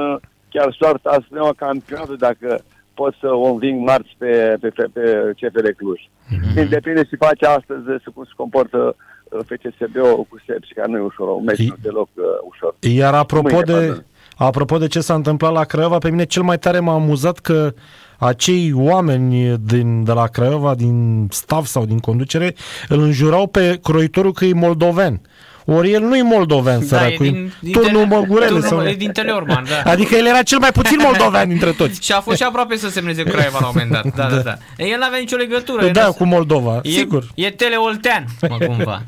chiar 0.53 0.77
soarta 0.79 1.11
asta 1.11 1.51
campionatul 1.57 2.17
dacă 2.17 2.49
pot 2.95 3.15
să 3.21 3.29
o 3.33 3.47
înving 3.53 3.87
marți 3.89 4.15
pe, 4.19 4.57
pe, 4.61 4.69
pe, 4.69 4.85
pe 4.93 5.33
CFR 5.39 5.69
Cluj. 5.77 6.01
Mm-hmm. 6.01 6.69
Depinde 6.69 7.05
ce 7.05 7.17
face 7.17 7.47
astăzi, 7.47 7.85
să 7.85 8.09
cum 8.15 8.25
se 8.25 8.31
comportă 8.37 8.97
uh, 9.25 9.41
FCSB-ul 9.49 10.27
cu 10.29 10.37
Sepsi, 10.47 10.75
care 10.75 10.91
nu 10.91 10.97
e 10.99 11.01
ușor, 11.01 11.29
un 11.29 11.45
meci 11.45 11.69
nu 11.69 11.75
deloc 11.83 12.09
uh, 12.15 12.25
ușor. 12.51 12.75
Iar 12.81 13.15
apropo 13.15 13.55
Mâine, 13.55 13.65
de, 13.65 13.87
pardon. 13.87 14.05
apropo 14.37 14.79
de 14.79 14.87
ce 14.87 15.01
s-a 15.01 15.15
întâmplat 15.15 15.53
la 15.53 15.65
Craiova, 15.65 15.99
pe 15.99 16.11
mine 16.11 16.25
cel 16.25 16.43
mai 16.43 16.59
tare 16.59 16.81
m-a 16.81 16.95
amuzat 16.95 17.39
că 17.39 17.73
acei 18.19 18.73
oameni 18.75 19.59
din, 19.59 20.05
de 20.05 20.13
la 20.13 20.27
Craiova, 20.27 20.75
din 20.75 21.27
staff 21.31 21.67
sau 21.67 21.85
din 21.85 21.99
conducere, 21.99 22.55
îl 22.89 23.01
înjurau 23.01 23.47
pe 23.47 23.79
croitorul 23.83 24.33
că 24.33 24.45
e 24.45 24.53
moldoven. 24.53 25.21
Ori 25.66 25.92
el 25.92 26.02
nu 26.02 26.16
e 26.16 26.23
moldoven, 26.23 26.78
Da, 26.78 26.85
e 26.85 26.87
săracul, 26.87 27.26
din, 27.26 27.52
e 27.62 27.71
turnul 27.71 28.07
Măgurele. 28.07 28.47
turnul- 28.47 28.62
sau- 28.69 28.87
e 28.87 28.95
din 28.95 29.11
Teleorman, 29.12 29.64
da. 29.85 29.90
Adică 29.90 30.14
el 30.14 30.26
era 30.26 30.42
cel 30.42 30.59
mai 30.59 30.71
puțin 30.73 30.99
moldoven 31.02 31.49
dintre 31.49 31.71
toți. 31.71 32.04
Și 32.04 32.12
a 32.12 32.21
fost 32.21 32.37
și 32.37 32.42
aproape 32.42 32.76
să 32.76 32.88
semneze 32.88 33.23
cu 33.23 33.31
Craiova 33.31 33.59
la 33.61 33.66
un 33.66 33.73
moment 33.75 33.90
dat. 33.92 34.14
Da, 34.14 34.35
da, 34.37 34.40
da. 34.42 34.54
El 34.85 34.99
n-avea 34.99 35.19
nicio 35.19 35.37
legătură. 35.37 35.81
Da, 35.88 36.00
era- 36.00 36.11
cu 36.11 36.25
Moldova, 36.25 36.81
e, 36.83 36.88
sigur. 36.90 37.23
E 37.35 37.50
teleoltean, 37.50 38.25
mă, 38.49 38.57
cumva. 38.66 39.02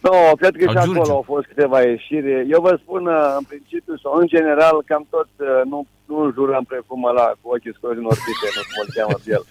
Nu, 0.00 0.12
cred 0.40 0.54
că 0.56 0.64
Sau 0.64 0.72
și 0.72 0.78
acolo 0.78 0.92
Giurgiu. 0.94 1.12
au 1.12 1.24
fost 1.32 1.46
câteva 1.46 1.80
ieșiri. 1.82 2.30
Eu 2.54 2.60
vă 2.60 2.78
spun, 2.82 3.06
uh, 3.06 3.34
în 3.38 3.44
principiu, 3.52 3.94
sau 4.02 4.12
în 4.22 4.26
general, 4.26 4.76
cam 4.86 5.06
tot 5.10 5.28
uh, 5.36 5.46
nu, 5.70 5.86
nu 6.10 6.30
jurăm 6.36 6.64
precum 6.72 7.04
ăla 7.10 7.26
cu 7.40 7.46
ochii 7.54 7.74
scoși 7.76 7.98
în 8.02 8.04
orbite, 8.12 8.46
nu 8.56 8.62
cum 8.68 8.78
îl 8.84 8.88
cheamă 8.96 9.16
pe 9.24 9.30
el. 9.36 9.44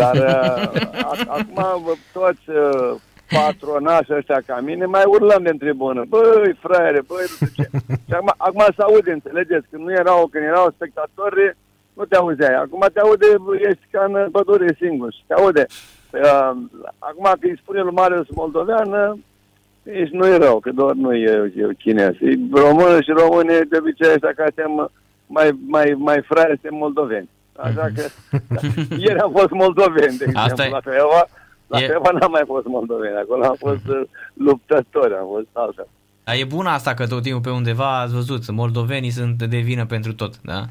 Dar 0.00 0.14
uh, 0.30 1.02
a- 1.10 1.36
acum 1.38 1.60
vă, 1.84 1.92
toți 2.18 2.44
uh, 3.30 3.38
patronașii 3.38 4.14
ăștia 4.14 4.40
ca 4.46 4.60
mine 4.60 4.84
mai 4.84 5.02
urlăm 5.06 5.42
din 5.42 5.58
tribună. 5.58 6.04
Băi, 6.08 6.56
fraiere, 6.60 7.00
băi, 7.06 7.26
nu 7.28 7.34
știu 7.34 7.48
ce. 7.56 7.68
Și 8.06 8.14
acum, 8.14 8.32
acum 8.36 8.64
se 8.76 8.82
aude, 8.82 9.12
înțelegeți? 9.12 9.66
Când 9.70 9.82
nu 9.82 9.92
erau, 9.92 10.26
când 10.26 10.44
erau 10.44 10.74
spectatori, 10.74 11.56
nu 11.92 12.04
te 12.04 12.16
auzeai. 12.16 12.54
Acum 12.54 12.86
te 12.92 13.00
aude, 13.00 13.26
ești 13.68 13.86
ca 13.90 14.04
în 14.08 14.30
pădure 14.30 14.76
singur 14.80 15.12
și 15.12 15.22
te 15.26 15.34
aude. 15.34 15.66
Uh, 16.10 16.52
acum 16.98 17.24
că 17.40 17.46
îi 17.46 17.60
spune 17.62 17.80
lui 17.80 17.94
Marius 17.94 18.28
Moldovean, 18.30 18.92
uh, 18.92 19.18
nici 19.82 20.10
nu 20.10 20.26
e 20.26 20.36
rău, 20.36 20.58
că 20.60 20.70
doar 20.70 20.94
nu 20.94 21.14
e, 21.14 21.52
e 21.56 21.74
chinez. 21.78 22.14
E 22.20 22.38
română 22.52 23.00
și 23.00 23.10
români 23.10 23.68
de 23.68 23.76
obicei 23.78 24.12
ăștia 24.12 24.32
care 24.36 24.52
suntem 24.54 24.90
mai, 25.26 25.58
mai, 25.66 25.94
mai 25.98 26.22
fraieri, 26.22 26.58
suntem 26.60 26.78
moldoveni. 26.78 27.28
Așa 27.56 27.86
că 27.94 28.02
da, 28.48 28.60
ieri 28.96 29.20
am 29.20 29.30
fost 29.30 29.50
moldoveni, 29.50 30.16
de 30.16 30.24
Asta 30.34 30.42
exemplu, 30.42 30.64
e. 30.64 30.70
la 30.70 30.80
Craiova. 30.80 31.26
La 31.66 31.78
E- 31.78 31.84
Craiova 31.86 32.10
n-am 32.10 32.30
mai 32.30 32.42
fost 32.46 32.66
moldoveni, 32.66 33.16
acolo 33.16 33.44
am 33.44 33.56
fost 33.58 33.86
uh, 33.88 34.00
luptători, 34.34 35.14
am 35.14 35.26
fost 35.26 35.46
altfel. 35.52 35.88
Dar 36.24 36.34
e 36.38 36.44
bună 36.44 36.68
asta 36.70 36.94
că 36.94 37.06
tot 37.06 37.22
timpul 37.22 37.40
pe 37.40 37.50
undeva 37.50 38.00
ați 38.00 38.14
văzut, 38.14 38.50
moldovenii 38.50 39.10
sunt 39.10 39.42
de 39.42 39.58
vină 39.58 39.86
pentru 39.86 40.12
tot, 40.14 40.34
da? 40.42 40.62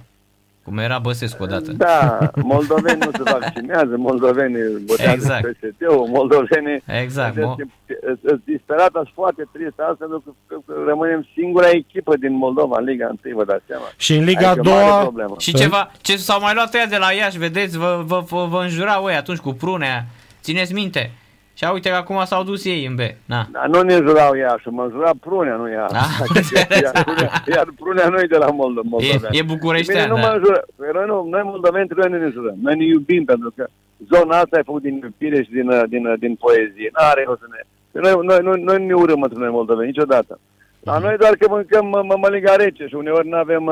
Cum 0.64 0.78
era 0.78 1.00
Băsescu 1.00 1.44
odată. 1.44 1.72
Da, 1.72 2.18
moldoveni 2.42 3.00
nu 3.00 3.12
se 3.12 3.24
vaccinează, 3.40 3.98
moldovenii 3.98 4.86
votează 4.88 5.12
Exact. 5.14 5.46
exact. 5.46 5.58
PST-ul, 5.75 6.08
moldovenii 6.08 6.84
Exact, 7.04 7.36
Deci, 7.36 7.46
mo- 7.46 7.56
e- 7.86 8.18
Sunt 8.28 8.42
disperat, 8.46 8.90
sunt 8.94 9.10
foarte 9.14 9.48
trist 9.52 9.80
asta, 9.80 9.96
pentru 10.00 10.24
că, 10.25 10.32
că, 10.48 10.56
că 10.66 10.74
rămânem 10.88 11.28
singura 11.34 11.70
echipă 11.70 12.16
din 12.18 12.34
Moldova 12.34 12.75
în 12.80 12.84
Liga 12.86 13.12
1, 13.25 13.36
vă 13.36 13.46
dați 13.46 13.64
seama. 13.68 13.86
Și 13.98 14.16
în 14.16 14.24
Liga 14.24 14.48
Aici 14.50 14.58
e 14.58 14.60
o 14.60 14.64
mare 14.74 14.84
a 14.84 14.88
doua, 14.90 15.02
problemă. 15.02 15.36
Și 15.40 15.54
ceva, 15.54 15.92
ce 16.02 16.18
s-au 16.18 16.40
mai 16.42 16.54
luat 16.54 16.74
ăia 16.74 16.86
de 16.86 16.98
la 16.98 17.12
Iași, 17.12 17.38
vedeți, 17.38 17.78
vă, 17.78 18.04
vă, 18.06 18.20
vă, 18.30 18.46
vă 18.50 18.62
înjurau 18.62 19.08
ei 19.10 19.16
atunci 19.16 19.40
cu 19.40 19.54
prunea, 19.54 20.06
țineți 20.46 20.74
minte. 20.74 21.04
Și 21.58 21.64
uite 21.74 21.90
că 21.90 21.96
acum 21.96 22.20
s-au 22.25 22.44
dus 22.44 22.66
ei 22.66 22.86
în 22.86 22.96
B. 22.96 23.00
Na. 23.25 23.48
Dar 23.52 23.68
nu 23.68 23.82
ne 23.82 23.94
jurau 23.94 24.34
Iași, 24.34 24.68
mă 24.68 24.88
jura 24.92 25.12
Prunea, 25.25 25.56
nu 25.56 25.68
Iași. 25.70 25.96
Ah, 25.96 26.16
iar, 26.84 27.04
Prunea, 27.04 27.32
iar 27.56 27.68
Prunea 27.82 28.08
nu 28.10 28.20
e 28.20 28.34
de 28.36 28.38
la 28.38 28.50
Moldo- 28.60 28.86
Moldovean. 28.92 29.34
E, 29.34 29.38
e 29.38 29.52
bucureștean, 29.54 30.10
Mine 30.10 30.16
nu 30.16 30.22
da. 30.22 30.32
mă 30.32 30.42
jură. 30.44 30.60
Păi 30.75 30.90
Noi, 30.94 31.06
nu, 31.12 31.28
noi 31.30 31.42
moldoveni 31.44 31.88
trebuie 31.90 32.10
să 32.20 32.25
ne 32.25 32.32
jurăm. 32.38 32.56
Noi 32.62 32.75
ne 32.75 32.86
iubim 32.86 33.24
pentru 33.25 33.52
că 33.56 33.64
zona 34.14 34.38
asta 34.40 34.58
e 34.60 34.70
făcut 34.70 34.82
din 34.82 34.96
iubire 35.04 35.44
și 35.44 35.50
din, 35.50 35.70
din, 35.90 36.04
din 36.20 36.34
poezie. 36.36 36.90
N-are 36.94 37.24
rost 37.28 37.40
să 37.40 37.48
ne... 37.54 37.60
Noi, 38.02 38.14
noi, 38.30 38.40
noi, 38.48 38.62
noi 38.68 38.78
nu 38.80 38.86
ne 38.86 38.94
urâm 38.94 39.22
între 39.22 39.40
noi 39.40 39.50
moldoveni 39.60 39.88
niciodată. 39.94 40.40
La 40.80 40.98
noi 40.98 41.16
doar 41.18 41.34
că 41.40 41.46
mâncăm 41.50 41.86
mă- 41.86 41.98
mă- 41.98 42.08
mămăliga 42.14 42.56
rece 42.56 42.86
și 42.88 42.96
uneori 42.96 43.28
nu 43.28 43.38
avem, 43.38 43.66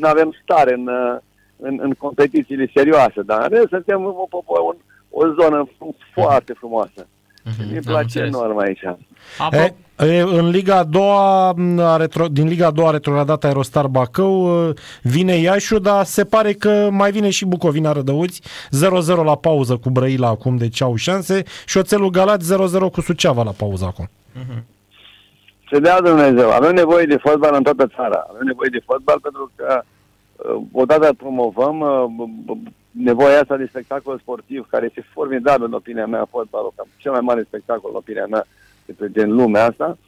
avem 0.00 0.28
stare 0.42 0.72
în, 0.74 0.86
uh, 0.86 1.16
în, 1.56 1.78
în 1.82 1.92
competițiile 2.04 2.70
serioase, 2.74 3.20
dar 3.30 3.40
în 3.42 3.48
rest 3.48 3.68
suntem 3.68 4.04
o, 4.04 4.26
o, 4.44 4.74
o, 5.12 5.26
o 5.26 5.32
zonă 5.42 5.68
foarte 6.14 6.52
frumoasă. 6.58 7.06
Mhm, 7.44 7.70
Mi 7.70 7.76
am 7.76 7.82
place 7.82 8.02
înțeles. 8.02 8.28
enorm 8.34 8.58
aici. 8.58 8.80
Apo- 8.84 9.74
E, 9.98 10.06
e, 10.06 10.20
în 10.20 10.48
Liga 10.48 10.76
a 10.76 10.84
doua, 10.84 11.52
m, 11.52 11.78
a 11.78 11.96
retro, 11.96 12.26
din 12.28 12.48
Liga 12.48 12.66
a 12.66 12.70
doua 12.70 12.88
a 12.88 12.90
retrogradat 12.90 13.44
Aerostar 13.44 13.86
Bacău, 13.86 14.68
e, 14.68 14.72
vine 15.02 15.32
Iașu, 15.36 15.78
dar 15.78 16.04
se 16.04 16.24
pare 16.24 16.52
că 16.52 16.88
mai 16.90 17.10
vine 17.10 17.30
și 17.30 17.44
Bucovina 17.46 17.92
Rădăuți, 17.92 18.42
0-0 18.70 19.22
la 19.24 19.36
pauză 19.36 19.76
cu 19.76 19.90
Brăila 19.90 20.28
acum, 20.28 20.56
deci 20.56 20.80
au 20.82 20.94
șanse, 20.96 21.42
și 21.66 21.78
Oțelul 21.78 22.10
Galați 22.10 22.54
0-0 22.54 22.90
cu 22.92 23.00
Suceava 23.00 23.42
la 23.42 23.50
pauză 23.50 23.84
acum. 23.84 24.08
Să 25.72 25.78
dea 25.80 26.00
Dumnezeu. 26.00 26.50
Avem 26.50 26.74
nevoie 26.74 27.04
de 27.06 27.16
fotbal 27.16 27.54
în 27.54 27.62
toată 27.62 27.86
țara. 27.96 28.26
Avem 28.30 28.46
nevoie 28.46 28.68
de 28.72 28.82
fotbal 28.86 29.18
pentru 29.20 29.50
că 29.56 29.82
uh, 30.36 30.62
odată 30.72 31.12
promovăm 31.16 31.80
uh, 31.80 32.04
b- 32.16 32.44
b- 32.56 32.72
nevoia 32.92 33.40
asta 33.40 33.56
de 33.56 33.66
spectacol 33.66 34.18
sportiv, 34.18 34.66
care 34.70 34.84
este 34.84 35.04
formidabil 35.12 35.66
în 35.66 35.72
opinia 35.72 36.06
mea, 36.06 36.26
fotbalul, 36.30 36.72
ca 36.76 36.82
cel 36.96 37.10
mai 37.12 37.20
mare 37.20 37.42
spectacol 37.42 37.90
în 37.90 37.96
opinia 37.96 38.26
mea 38.26 38.44
de 38.84 39.08
din 39.08 39.34
lumea 39.34 39.64
asta. 39.64 39.98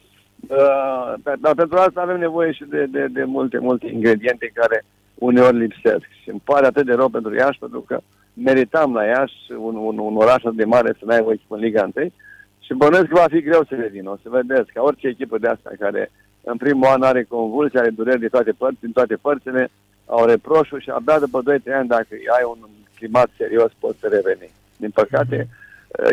Uh, 0.49 1.13
pe- 1.23 1.33
dar 1.39 1.53
pentru 1.53 1.77
asta 1.77 2.01
avem 2.01 2.19
nevoie 2.19 2.51
și 2.51 2.63
de, 2.63 2.85
de, 2.85 3.05
de 3.07 3.23
multe, 3.23 3.59
multe 3.59 3.87
ingrediente 3.87 4.51
care 4.53 4.85
uneori 5.15 5.57
lipsesc. 5.57 6.05
Și 6.21 6.29
îmi 6.29 6.41
pare 6.43 6.65
atât 6.65 6.85
de 6.85 6.93
rău 6.93 7.09
pentru 7.09 7.35
Iași, 7.35 7.59
pentru 7.59 7.81
că 7.81 7.99
meritam 8.33 8.93
la 8.93 9.03
Iași, 9.05 9.35
un, 9.57 9.75
un, 9.75 9.97
un 9.97 10.15
oraș 10.15 10.43
atât 10.43 10.55
de 10.55 10.65
mare, 10.65 10.95
să 10.99 11.05
n-ai 11.05 11.23
o 11.25 11.31
echipă 11.31 11.55
în 11.55 11.61
Liga 11.61 11.89
1 11.95 12.11
și 12.59 12.73
bănuiesc 12.73 13.07
că 13.07 13.15
va 13.19 13.27
fi 13.29 13.41
greu 13.41 13.63
să 13.63 13.75
revină. 13.75 14.09
O 14.09 14.17
să 14.23 14.29
vedeți 14.29 14.71
ca 14.71 14.81
orice 14.81 15.07
echipă 15.07 15.37
de 15.37 15.47
asta 15.47 15.71
care 15.79 16.11
în 16.41 16.57
primul 16.57 16.87
an 16.87 17.01
are 17.01 17.23
convulsii, 17.23 17.79
are 17.79 17.89
dureri 17.89 18.19
de 18.19 18.27
toate 18.27 18.51
părți, 18.51 18.79
din 18.79 18.91
toate 18.91 19.15
părțile, 19.15 19.71
au 20.05 20.25
reproșuri 20.25 20.83
și 20.83 20.89
abia 20.89 21.19
după 21.19 21.41
2-3 21.41 21.73
ani, 21.73 21.87
dacă 21.87 22.07
ai 22.11 22.43
un 22.47 22.57
climat 22.95 23.29
serios, 23.37 23.71
poți 23.79 23.99
să 23.99 24.07
reveni. 24.07 24.51
Din 24.77 24.89
păcate, 24.89 25.47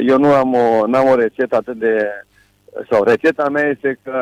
eu 0.06 0.18
nu 0.18 0.32
am 0.32 0.54
o, 0.54 0.86
n-am 0.86 1.08
o 1.08 1.14
rețetă 1.14 1.56
atât 1.56 1.76
de... 1.76 2.08
sau 2.90 3.02
rețeta 3.02 3.48
mea 3.48 3.68
este 3.68 3.98
că 4.02 4.18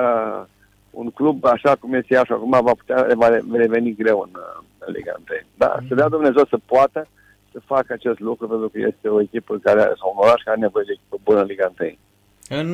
un 0.90 1.10
club 1.10 1.44
așa 1.44 1.76
cum 1.80 1.94
este 1.94 2.14
Iași 2.14 2.32
acum 2.32 2.50
va 2.50 2.72
putea 2.78 3.06
va 3.14 3.28
reveni 3.52 3.94
greu 3.94 4.28
în, 4.32 4.40
în 4.78 4.92
Liga 4.92 5.14
1. 5.16 5.24
Da, 5.56 5.78
să 5.88 5.94
dea 5.94 6.08
Dumnezeu 6.08 6.44
să 6.44 6.58
poată 6.66 7.06
să 7.52 7.60
facă 7.64 7.92
acest 7.92 8.18
lucru 8.18 8.48
pentru 8.48 8.68
că 8.68 8.78
este 8.78 9.08
o 9.08 9.20
echipă 9.20 9.58
care 9.62 9.80
are, 9.80 9.94
sau 9.98 10.14
un 10.16 10.24
oraș 10.24 10.42
care 10.42 10.50
are 10.56 10.60
nevoie 10.60 10.84
de 10.86 10.92
echipă 10.92 11.16
bună 11.24 11.40
în 11.40 11.46
Liga 11.46 11.72
1. 11.80 11.90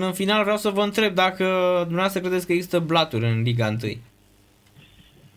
În 0.06 0.12
final 0.12 0.42
vreau 0.42 0.56
să 0.56 0.68
vă 0.68 0.82
întreb 0.82 1.14
dacă 1.14 1.44
dumneavoastră 1.78 2.20
credeți 2.20 2.46
că 2.46 2.52
există 2.52 2.78
blaturi 2.78 3.24
în 3.24 3.42
Liga 3.42 3.66
1. 3.66 3.76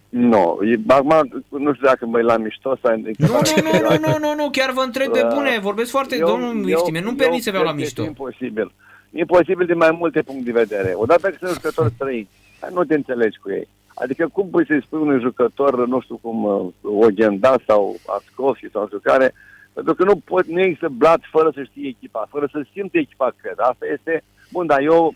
Nu, 0.09 0.59
e, 0.63 0.79
acum 0.87 1.43
nu 1.49 1.73
știu 1.73 1.85
dacă 1.87 2.05
mai 2.05 2.23
la 2.23 2.37
mișto 2.37 2.77
sau... 2.81 2.95
Nu, 2.95 3.03
nu, 3.17 3.31
nu, 3.63 3.79
nu, 3.89 3.97
nu, 4.07 4.17
nu, 4.19 4.33
nu, 4.35 4.49
chiar 4.49 4.71
vă 4.71 4.81
întreb 4.81 5.11
pe 5.11 5.21
Uh, 5.23 5.33
bune, 5.33 5.59
vorbesc 5.61 5.89
foarte, 5.91 6.15
Eu- 6.17 6.27
domnul 6.27 6.69
eu- 6.69 6.77
Iftime, 6.77 6.99
nu-mi 6.99 7.11
eu 7.17 7.23
permit 7.23 7.43
să 7.43 7.49
vreau 7.49 7.65
la 7.65 7.71
cred 7.73 7.83
că 7.83 7.85
mișto. 7.87 8.01
este 8.01 8.13
imposibil. 8.21 8.71
Imposibil 9.11 9.65
din 9.65 9.77
mai 9.77 9.95
multe 9.99 10.21
puncte 10.21 10.51
de 10.51 10.59
vedere. 10.59 10.91
Odată 10.95 11.29
că 11.29 11.35
sunt 11.39 11.51
jucători 11.53 11.93
străini, 11.95 12.29
hai, 12.59 12.69
nu 12.73 12.83
te 12.83 12.95
înțelegi 12.95 13.37
cu 13.39 13.51
ei. 13.51 13.67
Adică 13.93 14.27
cum 14.33 14.49
poți 14.49 14.67
să-i 14.67 14.83
spui 14.85 14.99
unui 14.99 15.19
jucător, 15.21 15.87
nu 15.87 15.99
știu 16.01 16.17
cum, 16.21 16.43
uh, 16.43 16.67
Ogenda 16.81 17.55
sau 17.67 17.95
Ascofi 18.17 18.69
sau 18.71 18.81
nu 18.81 18.87
știu 18.87 18.99
care, 19.03 19.33
pentru 19.73 19.93
că 19.95 20.03
nu, 20.03 20.15
pot, 20.15 20.45
nu 20.45 20.59
există 20.61 20.87
blat 20.89 21.19
fără 21.31 21.51
să 21.53 21.63
știe 21.63 21.87
echipa, 21.87 22.27
fără 22.29 22.49
să 22.51 22.65
simte 22.73 22.97
echipa, 22.97 23.33
cred. 23.41 23.55
Asta 23.57 23.85
este, 23.93 24.23
bun, 24.51 24.65
dar 24.65 24.79
eu, 24.81 25.13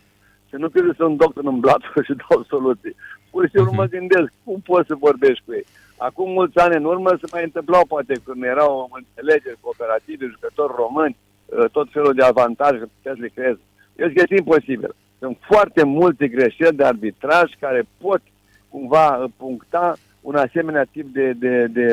să 0.50 0.56
nu 0.58 0.70
cred 0.70 0.86
că 0.86 0.94
sunt 0.98 1.18
doctor 1.18 1.44
în 1.46 1.60
blat 1.60 1.82
și 2.06 2.14
dau 2.30 2.44
soluții. 2.48 2.96
Pur 3.34 3.44
și 3.46 3.54
simplu 3.54 3.72
mă 3.74 3.86
gândesc, 3.86 4.30
cum 4.44 4.60
poți 4.70 4.88
să 4.88 5.06
vorbești 5.08 5.44
cu 5.46 5.52
ei? 5.54 5.66
Acum 5.98 6.32
mulți 6.32 6.58
ani 6.58 6.76
în 6.76 6.86
urmă 6.94 7.10
se 7.10 7.28
mai 7.32 7.44
întâmplau 7.44 7.86
poate 7.88 8.14
când 8.26 8.44
erau 8.44 8.90
înțelegeri 9.00 9.64
cooperative, 9.66 10.34
jucători 10.34 10.74
români, 10.76 11.16
uh, 11.18 11.66
tot 11.72 11.88
felul 11.92 12.14
de 12.14 12.24
avantaje 12.24 12.78
că 12.78 12.88
puteți 12.96 13.16
să 13.18 13.22
le 13.22 13.36
creezi. 13.36 13.62
Eu 13.96 14.08
zic 14.08 14.16
că 14.16 14.22
este 14.24 14.42
imposibil. 14.44 14.96
Sunt 15.20 15.38
foarte 15.52 15.84
multe 15.84 16.28
greșeli 16.28 16.76
de 16.76 16.84
arbitraj 16.84 17.48
care 17.60 17.82
pot 17.98 18.22
cumva 18.70 19.08
uh, 19.18 19.30
puncta 19.38 19.96
un 20.22 20.36
asemenea 20.36 20.86
tip 20.92 21.08
de, 21.14 21.32
de, 21.32 21.66
de, 21.78 21.88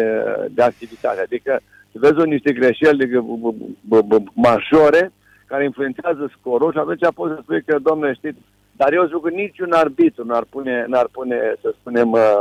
de 0.50 0.62
activitate. 0.62 1.20
Adică 1.20 1.60
să 1.92 1.96
vezi 2.00 2.18
o 2.18 2.24
niște 2.24 2.52
greșeli 2.52 2.98
de, 2.98 3.06
b- 3.06 3.56
b- 3.92 4.06
b- 4.10 4.32
majore 4.34 5.12
care 5.46 5.64
influențează 5.64 6.32
scorul 6.38 6.72
și 6.72 6.78
atunci 6.78 7.14
poți 7.14 7.34
să 7.34 7.40
spui 7.42 7.62
că, 7.62 7.78
domnule, 7.78 8.12
știți, 8.12 8.38
dar 8.80 8.92
eu 8.92 9.04
zic 9.04 9.20
că 9.22 9.30
niciun 9.30 9.72
arbitru 9.72 10.24
n-ar 10.24 10.44
pune, 10.50 10.84
n-ar 10.88 11.08
pune 11.12 11.36
să 11.60 11.74
spunem, 11.80 12.12
uh, 12.12 12.40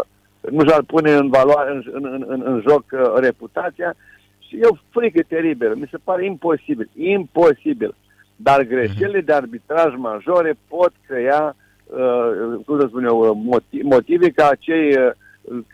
nu 0.51 0.63
și-ar 0.67 0.83
pune 0.83 1.11
în, 1.11 1.29
valoare, 1.29 1.71
în, 1.71 1.83
în, 1.91 2.25
în, 2.27 2.41
în 2.45 2.63
joc 2.67 2.83
uh, 2.91 3.13
reputația 3.15 3.95
și 4.39 4.55
e 4.55 4.65
o 4.73 4.75
frică 4.89 5.21
teribilă. 5.27 5.73
Mi 5.75 5.87
se 5.91 5.97
pare 6.03 6.25
imposibil, 6.25 6.89
imposibil. 6.95 7.95
Dar 8.35 8.61
greșelile 8.63 9.21
de 9.21 9.33
arbitraj 9.33 9.93
majore 9.95 10.53
pot 10.67 10.91
crea, 11.07 11.55
uh, 11.85 12.59
cum 12.65 12.79
să 12.79 12.85
spun 12.87 13.03
eu, 13.03 13.19
uh, 13.19 13.31
motive, 13.33 13.83
motive 13.83 14.29
ca 14.29 14.49
cei 14.59 14.97
uh, 14.97 15.11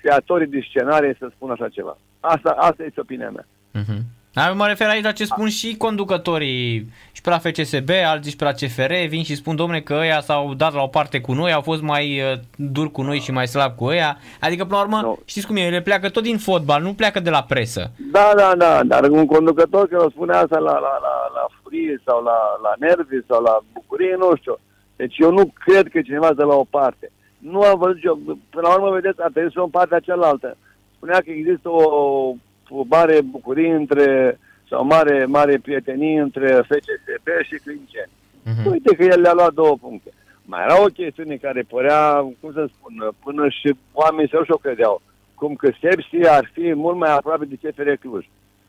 creatorii 0.02 0.48
de 0.48 0.60
scenarii 0.70 1.16
să 1.20 1.28
spună 1.36 1.52
așa 1.52 1.70
ceva. 1.70 1.98
Asta, 2.20 2.50
asta 2.50 2.84
este 2.84 3.00
opinia 3.00 3.30
mea. 3.30 3.46
Mhm. 3.72 3.98
Da, 4.36 4.48
eu 4.48 4.56
mă 4.56 4.68
refer 4.68 4.88
aici 4.88 5.04
la 5.04 5.12
ce 5.12 5.26
spun 5.26 5.50
și 5.50 5.76
conducătorii 5.78 6.90
și 7.12 7.22
pe 7.22 7.30
la 7.30 7.38
FCSB, 7.38 7.90
alții 8.06 8.32
și 8.32 8.38
pe 8.38 8.44
la 8.44 8.52
CFR, 8.52 8.94
vin 9.08 9.24
și 9.24 9.36
spun, 9.36 9.56
domne, 9.56 9.80
că 9.80 9.94
ăia 9.94 10.22
s-au 10.22 10.54
dat 10.54 10.74
la 10.74 10.82
o 10.82 10.88
parte 10.88 11.22
cu 11.22 11.34
noi, 11.34 11.52
au 11.54 11.62
fost 11.62 11.82
mai 11.82 12.22
uh, 12.22 12.40
dur 12.56 12.92
cu 12.92 13.02
noi 13.02 13.20
și 13.20 13.32
mai 13.32 13.48
slab 13.48 13.76
cu 13.76 13.86
ăia. 13.86 14.18
Adică, 14.40 14.64
până 14.64 14.76
la 14.78 14.84
urmă, 14.84 15.00
Nu. 15.02 15.20
știți 15.26 15.48
cum 15.48 15.56
e, 15.56 15.62
ele 15.62 15.82
pleacă 15.82 16.10
tot 16.10 16.24
din 16.24 16.38
fotbal, 16.38 16.82
nu 16.82 16.94
pleacă 16.94 17.20
de 17.20 17.30
la 17.30 17.44
presă. 17.44 17.92
Da, 18.12 18.32
da, 18.36 18.54
da, 18.58 18.84
dar 18.84 19.10
un 19.10 19.26
conducător 19.26 19.88
care 19.88 20.04
o 20.04 20.10
spune 20.10 20.34
asta 20.34 20.58
la, 20.60 20.72
la, 20.72 20.80
la, 21.08 21.16
la 21.34 21.46
furie 21.62 22.02
sau 22.06 22.24
la, 22.24 22.38
la 22.64 22.74
nervi 22.80 23.26
sau 23.28 23.42
la 23.44 23.60
bucurie, 23.74 24.16
nu 24.20 24.36
știu. 24.36 24.58
Deci 24.96 25.16
eu 25.18 25.32
nu 25.32 25.52
cred 25.66 25.88
că 25.88 26.02
cineva 26.02 26.34
de 26.34 26.44
la 26.44 26.56
o 26.56 26.66
parte. 26.70 27.12
Nu 27.38 27.62
am 27.62 27.78
văzut 27.80 28.04
eu, 28.04 28.16
până 28.50 28.68
la 28.68 28.74
urmă, 28.74 28.90
vedeți, 28.90 29.22
a 29.22 29.28
trebuit 29.34 29.52
să 29.54 29.60
o 29.60 29.64
în 29.64 29.70
partea 29.70 30.00
cealaltă. 30.00 30.58
Spunea 30.96 31.20
că 31.20 31.30
există 31.32 31.70
o, 31.70 32.34
o 32.70 32.84
mare 32.90 33.22
bucurie 33.22 33.74
între, 33.74 34.40
sau 34.70 34.86
mare, 34.86 35.26
mare 35.26 35.58
prietenie 35.58 36.22
între 36.22 36.48
FCSB 36.48 37.28
și 37.44 37.62
Clinceni. 37.64 38.12
Mhm. 38.44 38.72
Uite 38.72 38.96
că 38.96 39.04
el 39.04 39.22
le-a 39.22 39.34
luat 39.34 39.54
două 39.54 39.78
puncte. 39.82 40.12
Mai 40.46 40.64
era 40.64 40.82
o 40.82 40.86
chestiune 40.86 41.36
care 41.36 41.62
părea, 41.62 42.16
cum 42.40 42.52
să 42.54 42.68
spun, 42.74 42.94
până 43.24 43.50
și 43.50 43.76
oamenii 43.94 44.30
să 44.30 44.42
și-o 44.44 44.58
credeau. 44.58 45.02
Cum 45.36 45.56
că 45.56 45.72
Sepsi 45.82 46.28
ar 46.28 46.50
fi 46.54 46.74
mult 46.74 46.98
mai 46.98 47.16
aproape 47.16 47.46
de 47.46 47.56
CFR 47.62 47.90
Cluj. 48.00 48.26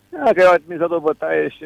Dacă 0.09 0.41
i-au 0.41 0.53
administrat 0.53 0.91
o 0.91 1.01
bătaie 1.01 1.49
și 1.49 1.65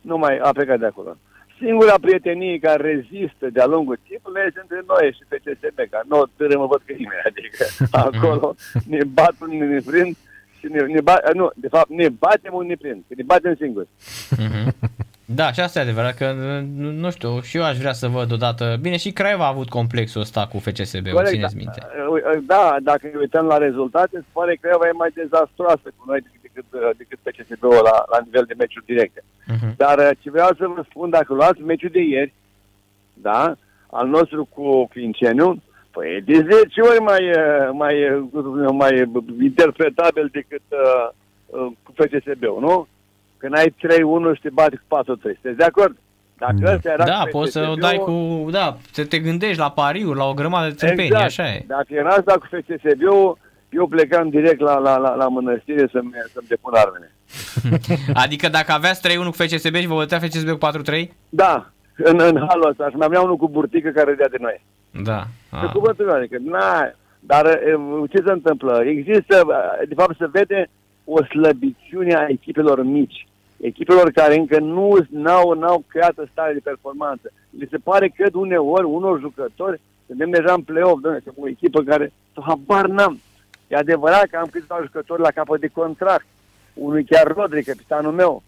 nu 0.00 0.16
mai 0.16 0.38
a 0.38 0.52
plecat 0.52 0.78
de 0.78 0.86
acolo. 0.86 1.16
Singura 1.58 1.94
prietenie 2.00 2.58
care 2.58 2.82
rezistă 2.82 3.46
de-a 3.52 3.66
lungul 3.66 3.98
timpului 4.08 4.42
este 4.46 4.60
între 4.60 4.80
noi 4.86 5.16
și 5.16 5.22
FCSB, 5.28 5.78
că 5.90 6.00
nu 6.08 6.24
târâ 6.36 6.58
mă 6.58 6.66
văd 6.66 6.82
că 6.86 6.92
nimeni, 6.92 7.26
adică 7.30 7.64
acolo 8.06 8.54
ne 8.86 9.04
bat 9.04 9.34
unii 9.40 9.58
ne 9.58 9.80
prind 9.86 10.16
și 10.64 10.72
ne, 10.72 10.80
ne 10.80 11.00
bat, 11.00 11.34
nu, 11.34 11.50
de 11.54 11.68
fapt 11.68 11.88
ne 11.88 12.08
batem 12.08 12.54
unii 12.54 12.68
ne 12.68 12.74
prind, 12.74 13.02
că 13.08 13.14
ne 13.16 13.22
batem 13.22 13.54
singuri. 13.54 13.88
Da, 15.26 15.52
și 15.52 15.60
asta 15.60 15.78
e 15.78 15.82
adevărat, 15.82 16.14
că 16.14 16.32
nu, 16.76 16.90
nu 16.90 17.10
știu, 17.10 17.40
și 17.40 17.56
eu 17.56 17.64
aș 17.64 17.76
vrea 17.78 17.92
să 17.92 18.08
văd 18.08 18.32
odată. 18.32 18.76
Bine, 18.80 18.96
și 18.96 19.12
Craiova 19.12 19.44
a 19.44 19.48
avut 19.48 19.68
complexul 19.68 20.20
ăsta 20.20 20.46
cu 20.46 20.58
FCSB, 20.58 21.06
o 21.12 21.22
țineți 21.22 21.56
minte. 21.56 21.80
da, 22.22 22.42
da, 22.46 22.76
dacă 22.82 23.06
ne 23.12 23.18
uităm 23.18 23.46
la 23.46 23.56
rezultate, 23.56 24.16
se 24.16 24.24
pare 24.32 24.54
că 24.54 24.58
Craiova 24.60 24.86
e 24.86 25.02
mai 25.02 25.10
dezastroasă 25.14 25.88
cu 25.96 26.04
noi 26.06 26.20
decât, 26.42 26.64
decât 26.96 27.18
PCSB-ul 27.22 27.70
la, 27.70 28.04
la 28.10 28.20
nivel 28.24 28.44
de 28.46 28.54
meciuri 28.58 28.84
directe. 28.84 29.24
Mhm. 29.46 29.74
Dar 29.76 29.98
uh, 29.98 30.10
ce 30.20 30.30
vreau 30.30 30.50
să 30.58 30.66
vă 30.66 30.84
spun, 30.88 31.10
dacă 31.10 31.34
luați 31.34 31.60
meciul 31.60 31.90
de 31.92 32.02
ieri, 32.02 32.34
da, 33.14 33.56
al 33.90 34.06
nostru 34.08 34.44
cu 34.44 34.86
Clinceniu, 34.86 35.62
păi 35.94 36.08
e 36.16 36.20
de 36.20 36.46
10 36.50 36.80
ori 36.80 37.00
mai, 37.00 37.22
uh, 37.30 37.68
mai, 37.72 37.94
uh, 38.10 38.16
cum 38.30 38.40
să 38.42 38.48
spun 38.48 38.62
eu, 38.64 38.74
mai 38.74 39.02
uh, 39.02 39.24
interpretabil 39.42 40.28
decât 40.32 40.62
uh, 40.68 41.08
uh, 41.46 41.66
cu 41.82 41.92
FCSB-ul, 41.96 42.60
nu? 42.60 42.86
Când 43.36 43.56
ai 43.56 43.68
3-1 43.68 44.34
și 44.34 44.42
te 44.42 44.50
bate 44.52 44.80
cu 44.88 44.96
4-3. 44.98 45.04
Sunteți 45.04 45.56
de 45.56 45.64
acord? 45.64 45.96
Dacă 46.38 46.54
Da. 46.60 46.72
ăsta 46.74 46.90
era 46.90 47.04
Da, 47.04 47.20
cu 47.22 47.28
poți 47.30 47.52
să 47.52 47.58
o 47.58 47.62
FCSB-ul, 47.62 47.80
dai 47.80 47.96
cu, 47.96 48.46
da, 48.50 48.76
să 48.92 49.04
te 49.04 49.18
gândești 49.18 49.58
la 49.58 49.70
pariuri, 49.70 50.18
la 50.18 50.24
o 50.24 50.34
grămadă 50.34 50.68
de 50.68 50.74
țăpenii, 50.74 51.04
exact. 51.04 51.24
așa 51.24 51.48
e. 51.54 51.64
Dacă 51.66 51.86
era 51.88 52.08
asta 52.08 52.32
cu 52.32 52.46
FCSB-ul, 52.50 53.38
eu 53.70 53.86
plecam 53.86 54.28
direct 54.28 54.60
la, 54.60 54.78
la, 54.78 54.96
la, 54.96 55.14
la 55.14 55.28
mănăstire 55.28 55.88
să-mi, 55.92 56.10
să-mi 56.32 56.46
depun 56.48 56.72
armele. 56.74 57.12
Adică 58.24 58.48
dacă 58.48 58.72
aveați 58.72 59.08
3-1 59.08 59.14
cu 59.24 59.30
FCSB 59.30 59.74
și 59.74 59.86
vă 59.86 59.94
bătea 59.94 60.18
FCSB 60.18 60.48
cu 60.48 60.66
4-3? 60.92 61.04
Da, 61.28 61.72
în, 61.96 62.20
în 62.20 62.44
halul 62.48 62.68
ăsta. 62.68 62.88
Și 62.90 62.96
mai 62.96 63.06
avea 63.06 63.20
unul 63.20 63.36
cu 63.36 63.48
burtică 63.48 63.90
care 63.90 64.10
râdea 64.10 64.28
de 64.28 64.36
noi. 64.40 64.64
Da. 65.04 65.22
Pe 65.50 65.56
Ah. 65.66 65.72
cuvântul 65.72 66.04
meu, 66.06 66.14
adică, 66.14 66.36
na, 66.40 66.92
dar 67.20 67.46
e, 67.46 67.78
ce 68.10 68.22
se 68.26 68.30
întâmplă? 68.32 68.82
Există, 68.84 69.46
de 69.88 69.94
fapt, 69.94 70.16
se 70.18 70.28
vede 70.32 70.70
o 71.04 71.24
slăbiciune 71.24 72.14
a 72.14 72.26
echipelor 72.28 72.82
mici. 72.82 73.26
Echipelor 73.60 74.10
care 74.10 74.36
încă 74.36 74.58
nu 74.58 74.96
n-au, 75.10 75.52
n-au 75.52 75.84
creat 75.88 76.14
stare 76.30 76.52
de 76.52 76.60
performanță. 76.62 77.30
Mi 77.50 77.68
se 77.70 77.76
pare 77.76 78.08
că 78.08 78.28
uneori, 78.32 78.84
unor 78.84 79.20
jucători, 79.20 79.80
suntem 80.06 80.30
deja 80.30 80.52
în 80.52 80.62
play-off, 80.62 81.00
doamne, 81.00 81.20
suntem 81.24 81.42
o 81.44 81.48
echipă 81.48 81.82
care, 81.82 82.12
habar 82.46 82.86
n-am. 82.86 83.20
E 83.68 83.76
adevărat 83.76 84.24
că 84.26 84.36
am 84.36 84.48
câțiva 84.50 84.78
jucători 84.82 85.20
la 85.22 85.30
capăt 85.30 85.60
de 85.60 85.68
contract. 85.68 86.26
Unul 86.74 87.04
chiar 87.08 87.26
Rodri, 87.26 87.64
capitanul 87.64 88.12
meu, 88.12 88.42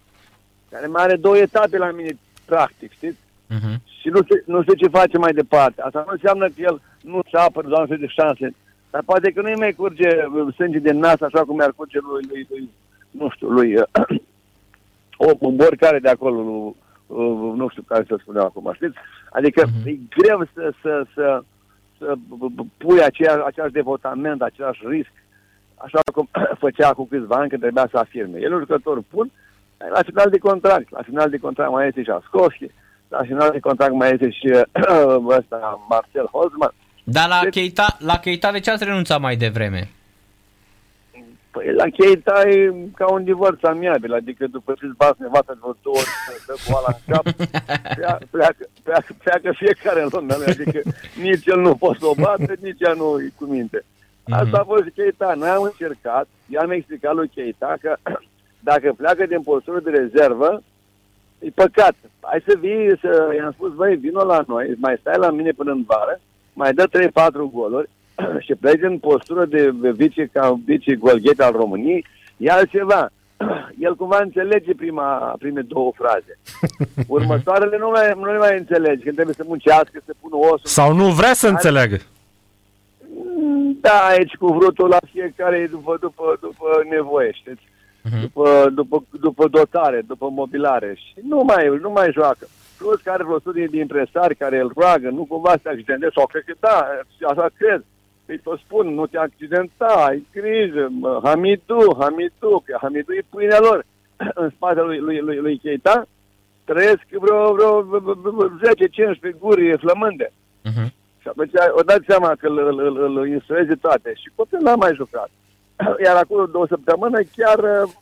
care 0.70 0.87
mai 0.87 1.02
are 1.02 1.16
două 1.16 1.37
etape 1.37 1.78
la 1.78 1.90
mine, 1.90 2.18
practic, 2.44 2.92
știți? 2.92 3.18
Mhm. 3.48 3.82
și 4.00 4.09
nu 4.09 4.22
știu, 4.22 4.42
nu 4.46 4.62
știu 4.62 4.74
ce 4.74 4.88
face 4.88 5.18
mai 5.18 5.32
departe. 5.32 5.82
Asta 5.82 6.02
nu 6.06 6.12
înseamnă 6.12 6.46
că 6.46 6.54
el 6.56 6.80
nu 7.02 7.20
și 7.26 7.35
apără 7.35 7.68
doar 7.68 7.87
de 7.87 8.06
șanse, 8.06 8.54
dar 8.90 9.02
poate 9.04 9.30
că 9.30 9.40
nu-i 9.42 9.54
mai 9.54 9.72
curge 9.72 10.09
uh, 10.09 10.54
sânge 10.54 10.78
de 10.78 10.92
nas 10.92 11.20
așa 11.20 11.44
cum 11.44 11.56
mi-ar 11.56 11.72
curge 11.76 11.98
lui, 12.00 12.24
lui, 12.30 12.46
lui 12.50 12.70
nu 13.11 13.28
știu, 13.30 13.48
lui 13.48 13.74
uh, 13.76 13.85
o 15.26 15.30
un 15.38 15.59
oricare 15.59 15.98
de 15.98 16.09
acolo, 16.09 16.40
lui, 16.42 16.74
uh, 17.06 17.52
nu 17.56 17.68
știu 17.68 17.82
care 17.87 18.04
să 18.09 18.16
spune 18.20 18.38
acum, 18.40 18.70
știți? 18.74 18.96
Adică 19.30 19.66
Mhm. 19.66 19.88
e 19.88 19.98
greu 20.16 20.48
să, 20.54 20.72
să, 20.82 21.04
să, 21.14 21.42
să 21.98 22.14
b- 22.16 22.54
b- 22.54 22.76
pui 22.76 23.02
aceea, 23.02 23.42
același 23.46 23.72
devotament, 23.72 24.42
același 24.42 24.80
risc, 24.87 25.12
așa 25.74 26.00
cum 26.12 26.28
făcea 26.64 26.92
cu 26.92 27.04
câțiva 27.06 27.37
ani 27.37 27.48
când 27.48 27.61
trebuia 27.61 27.88
să 27.90 27.98
afirme. 27.98 28.38
El 28.38 28.50
e 28.50 28.54
un 28.54 28.61
jucător 28.61 29.02
bun, 29.11 29.30
dar 29.76 29.88
la 29.90 30.02
final 30.02 30.30
de 30.30 30.38
contract, 30.38 30.90
la 30.90 31.02
final 31.02 31.30
de 31.30 31.37
contract 31.38 31.70
mai 31.72 31.87
este 31.87 32.02
și 32.02 32.11
Ascovski, 33.16 33.33
la 33.33 33.37
final 33.37 33.50
de 33.50 33.61
contract 33.61 33.92
mai 33.92 34.11
este 34.12 34.31
și 34.31 34.48
ăsta, 35.38 35.85
Marcel 35.88 36.26
Holzman. 36.33 36.72
Dar 37.05 37.29
la 37.29 37.40
Deci- 37.42 37.52
Keita, 37.52 37.96
la 37.98 38.18
Keita 38.18 38.52
de 38.52 38.61
ce 38.61 38.70
ați 38.70 38.85
renunțat 38.85 39.20
mai 39.20 39.37
devreme? 39.37 39.90
Păi 41.50 41.72
la 41.72 41.85
Keita 41.96 42.48
e 42.48 42.72
ca 42.96 43.07
un 43.12 43.24
divorț 43.24 43.62
amiabil, 43.62 44.12
adică 44.14 44.46
după 44.46 44.72
ce 44.79 44.85
îți 44.87 44.96
bați 44.96 45.20
nevasta 45.22 45.52
de 45.52 45.59
vreo 45.62 45.76
două 45.83 45.96
ori 45.96 46.05
să 46.26 46.33
dă 46.46 46.55
cu 46.66 46.76
ala 46.76 46.96
în 46.96 47.14
cap, 47.14 47.24
pleacă, 47.96 48.26
pleacă, 48.31 48.68
pleacă, 48.83 49.14
pleacă 49.22 49.52
fiecare 49.57 50.02
în 50.02 50.09
lumea 50.12 50.37
lui, 50.37 50.46
adică 50.46 50.81
nici 51.22 51.46
el 51.46 51.61
nu 51.61 51.74
poate 51.76 51.98
să 52.00 52.07
o 52.07 52.14
bată, 52.14 52.52
nici 52.61 52.81
ea 52.81 52.92
nu 52.92 53.20
e 53.20 53.33
cu 53.38 53.44
minte. 53.44 53.85
Asta 54.29 54.59
a 54.59 54.64
fost 54.64 54.85
și 54.85 54.90
Keita. 54.90 55.35
Noi 55.37 55.48
am 55.48 55.62
încercat, 55.62 56.26
i-am 56.48 56.70
explicat 56.70 57.14
lui 57.14 57.29
Keita 57.35 57.74
că 57.81 57.96
dacă 58.70 58.92
pleacă 58.96 59.26
din 59.26 59.42
postură 59.42 59.81
de 59.81 59.90
rezervă, 59.90 60.62
e 61.38 61.51
păcat. 61.55 61.94
Hai 62.20 62.42
să 62.46 62.57
vii, 62.61 62.99
să, 63.01 63.33
i-am 63.37 63.53
spus, 63.53 63.75
băi, 63.75 63.96
vino 63.96 64.25
la 64.25 64.44
noi, 64.46 64.75
mai 64.79 64.96
stai 65.01 65.18
la 65.18 65.31
mine 65.31 65.51
până 65.51 65.70
în 65.70 65.83
vară, 65.87 66.20
mai 66.53 66.72
dă 66.72 66.88
3-4 66.88 67.11
goluri 67.53 67.88
și 68.46 68.55
pleci 68.55 68.83
în 68.83 68.99
postură 68.99 69.44
de 69.44 69.72
vice, 69.90 70.29
ca 70.33 70.61
vice 70.64 70.94
golghet 70.94 71.40
al 71.40 71.53
României, 71.53 72.05
e 72.37 72.51
altceva. 72.51 73.11
El 73.87 73.96
cumva 73.96 74.20
înțelege 74.22 74.75
prima, 74.75 75.35
prime 75.38 75.61
două 75.61 75.92
fraze. 75.94 76.38
Următoarele 77.16 77.79
nu, 77.79 77.90
mai, 77.90 78.12
nu 78.16 78.33
le 78.33 78.38
mai 78.38 78.59
înțelegi, 78.59 79.03
când 79.03 79.14
trebuie 79.14 79.35
să 79.35 79.44
muncească, 79.46 80.01
să 80.05 80.12
pună 80.20 80.37
osul. 80.37 80.61
Sau 80.62 80.94
nu 80.94 81.09
vrea 81.09 81.33
să 81.33 81.49
înțeleagă. 81.49 81.99
Da, 83.81 84.07
aici 84.09 84.35
cu 84.35 84.46
vrutul 84.46 84.88
la 84.88 84.99
fiecare 85.12 85.68
după, 85.70 85.96
după, 86.01 86.38
după 86.40 86.66
nevoie, 86.88 87.31
știți? 87.33 87.62
Uh-huh. 88.06 88.20
După, 88.20 88.70
după, 88.74 89.04
după 89.20 89.48
dotare, 89.48 90.02
după 90.06 90.28
mobilare 90.30 90.94
și 90.94 91.14
nu 91.28 91.42
mai, 91.44 91.78
nu 91.80 91.90
mai 91.90 92.12
joacă. 92.12 92.46
Plus 92.78 93.00
că 93.00 93.10
are 93.10 93.24
vreo 93.24 93.38
studii 93.38 93.68
de 93.68 93.78
impresari 93.78 94.36
care 94.36 94.58
îl 94.60 94.72
roagă, 94.76 95.08
nu 95.08 95.24
cumva 95.24 95.50
să 95.50 95.58
te 95.62 95.68
accidentezi, 95.68 96.14
sau 96.14 96.26
cred 96.26 96.42
că 96.46 96.54
da, 96.60 96.86
așa 97.28 97.48
cred. 97.56 97.84
Îi 98.26 98.38
tot 98.38 98.58
spun, 98.58 98.94
nu 98.94 99.06
te 99.06 99.18
accidenta, 99.18 100.04
ai 100.08 100.26
grijă, 100.32 100.88
mă, 100.90 101.20
Hamidu, 101.22 101.96
Hamidu, 101.98 102.62
că 102.64 102.78
Hamidu 102.80 103.12
e 103.12 103.22
pâinea 103.30 103.58
lor. 103.60 103.84
în 104.42 104.50
spatele 104.50 104.86
lui, 104.86 104.98
lui, 104.98 105.18
lui, 105.18 105.36
lui 105.36 105.58
Keita, 105.58 106.06
trăiesc 106.64 107.06
vreo, 107.10 107.52
vreo, 107.52 107.82
vreo 107.82 108.48
10-15 109.34 109.38
guri 109.38 109.78
flămânde. 109.78 110.28
Uh-huh. 110.68 110.88
Și 111.20 111.28
atunci 111.28 111.50
o 111.70 111.82
dați 111.82 112.04
seama 112.08 112.34
că 112.38 112.46
îl, 112.46 112.58
îl, 112.58 112.78
îl, 112.80 113.18
îl 113.18 113.28
instrueze 113.28 113.74
toate. 113.74 114.12
Și 114.14 114.30
copilul 114.34 114.62
n-a 114.62 114.74
mai 114.74 114.94
jucat. 114.94 115.30
Iar 116.04 116.16
acum 116.16 116.50
două 116.50 116.66
săptămână 116.66 117.20
chiar 117.36 117.58
uh, 117.58 117.92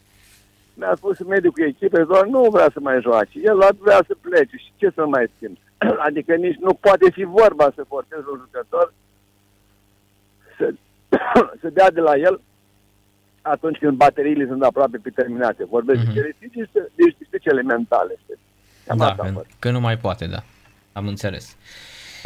mi-a 0.75 0.95
spus 0.97 1.19
medicul 1.19 1.65
echipei, 1.65 2.05
doar 2.05 2.27
nu 2.27 2.49
vrea 2.51 2.71
să 2.73 2.79
mai 2.81 3.01
joace. 3.01 3.39
El 3.43 3.57
vrea 3.79 4.01
să 4.07 4.15
plece 4.21 4.57
și 4.57 4.73
ce 4.77 4.91
să 4.95 5.07
mai 5.07 5.31
schimb? 5.37 5.57
adică 6.07 6.35
nici 6.35 6.59
nu 6.61 6.75
poate 6.75 7.11
fi 7.11 7.25
vorba 7.25 7.73
să 7.75 7.85
forțeze 7.89 8.25
un 8.33 8.41
jucător 8.45 8.95
să, 10.59 10.75
să 11.61 11.69
dea 11.69 11.91
de 11.91 12.01
la 12.01 12.17
el 12.17 12.41
atunci 13.43 13.79
când 13.79 13.97
bateriile 13.97 14.47
sunt 14.47 14.63
aproape 14.63 14.99
pe 15.03 15.11
terminate. 15.11 15.65
Vorbesc 15.65 16.01
uh-huh. 16.01 16.15
de 16.15 16.69
statistici 16.71 17.45
elementale. 17.45 18.19
Cam 18.87 18.97
da, 18.97 19.15
că, 19.15 19.43
că 19.59 19.71
nu 19.71 19.81
mai 19.81 19.99
poate, 19.99 20.27
da. 20.27 20.43
Am 20.93 21.07
înțeles. 21.07 21.57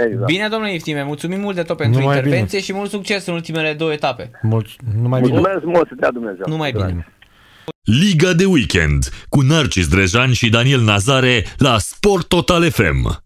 Exact. 0.04 0.24
Bine, 0.26 0.48
domnule 0.48 0.74
Iftime, 0.74 1.02
mulțumim 1.02 1.40
mult 1.40 1.54
de 1.56 1.62
tot 1.62 1.76
pentru 1.76 2.00
numai 2.00 2.16
intervenție 2.16 2.58
bine. 2.58 2.70
și 2.70 2.72
mult 2.72 2.90
succes 2.90 3.26
în 3.26 3.34
ultimele 3.34 3.72
două 3.72 3.92
etape. 3.92 4.30
Mult, 4.42 4.66
numai 5.02 5.20
Mulțumesc 5.20 5.58
bine. 5.61 5.72
mult 5.74 5.88
să 5.88 5.94
dea 5.98 6.11
Dumnezeu. 6.11 6.44
Numai 6.48 6.72
bine. 6.72 7.06
Liga 7.84 8.32
de 8.32 8.44
weekend 8.44 9.08
cu 9.28 9.40
Narcis 9.40 9.88
Drejan 9.88 10.32
și 10.32 10.48
Daniel 10.48 10.80
Nazare 10.80 11.44
la 11.56 11.78
Sport 11.78 12.28
Total 12.28 12.70
FM. 12.70 13.22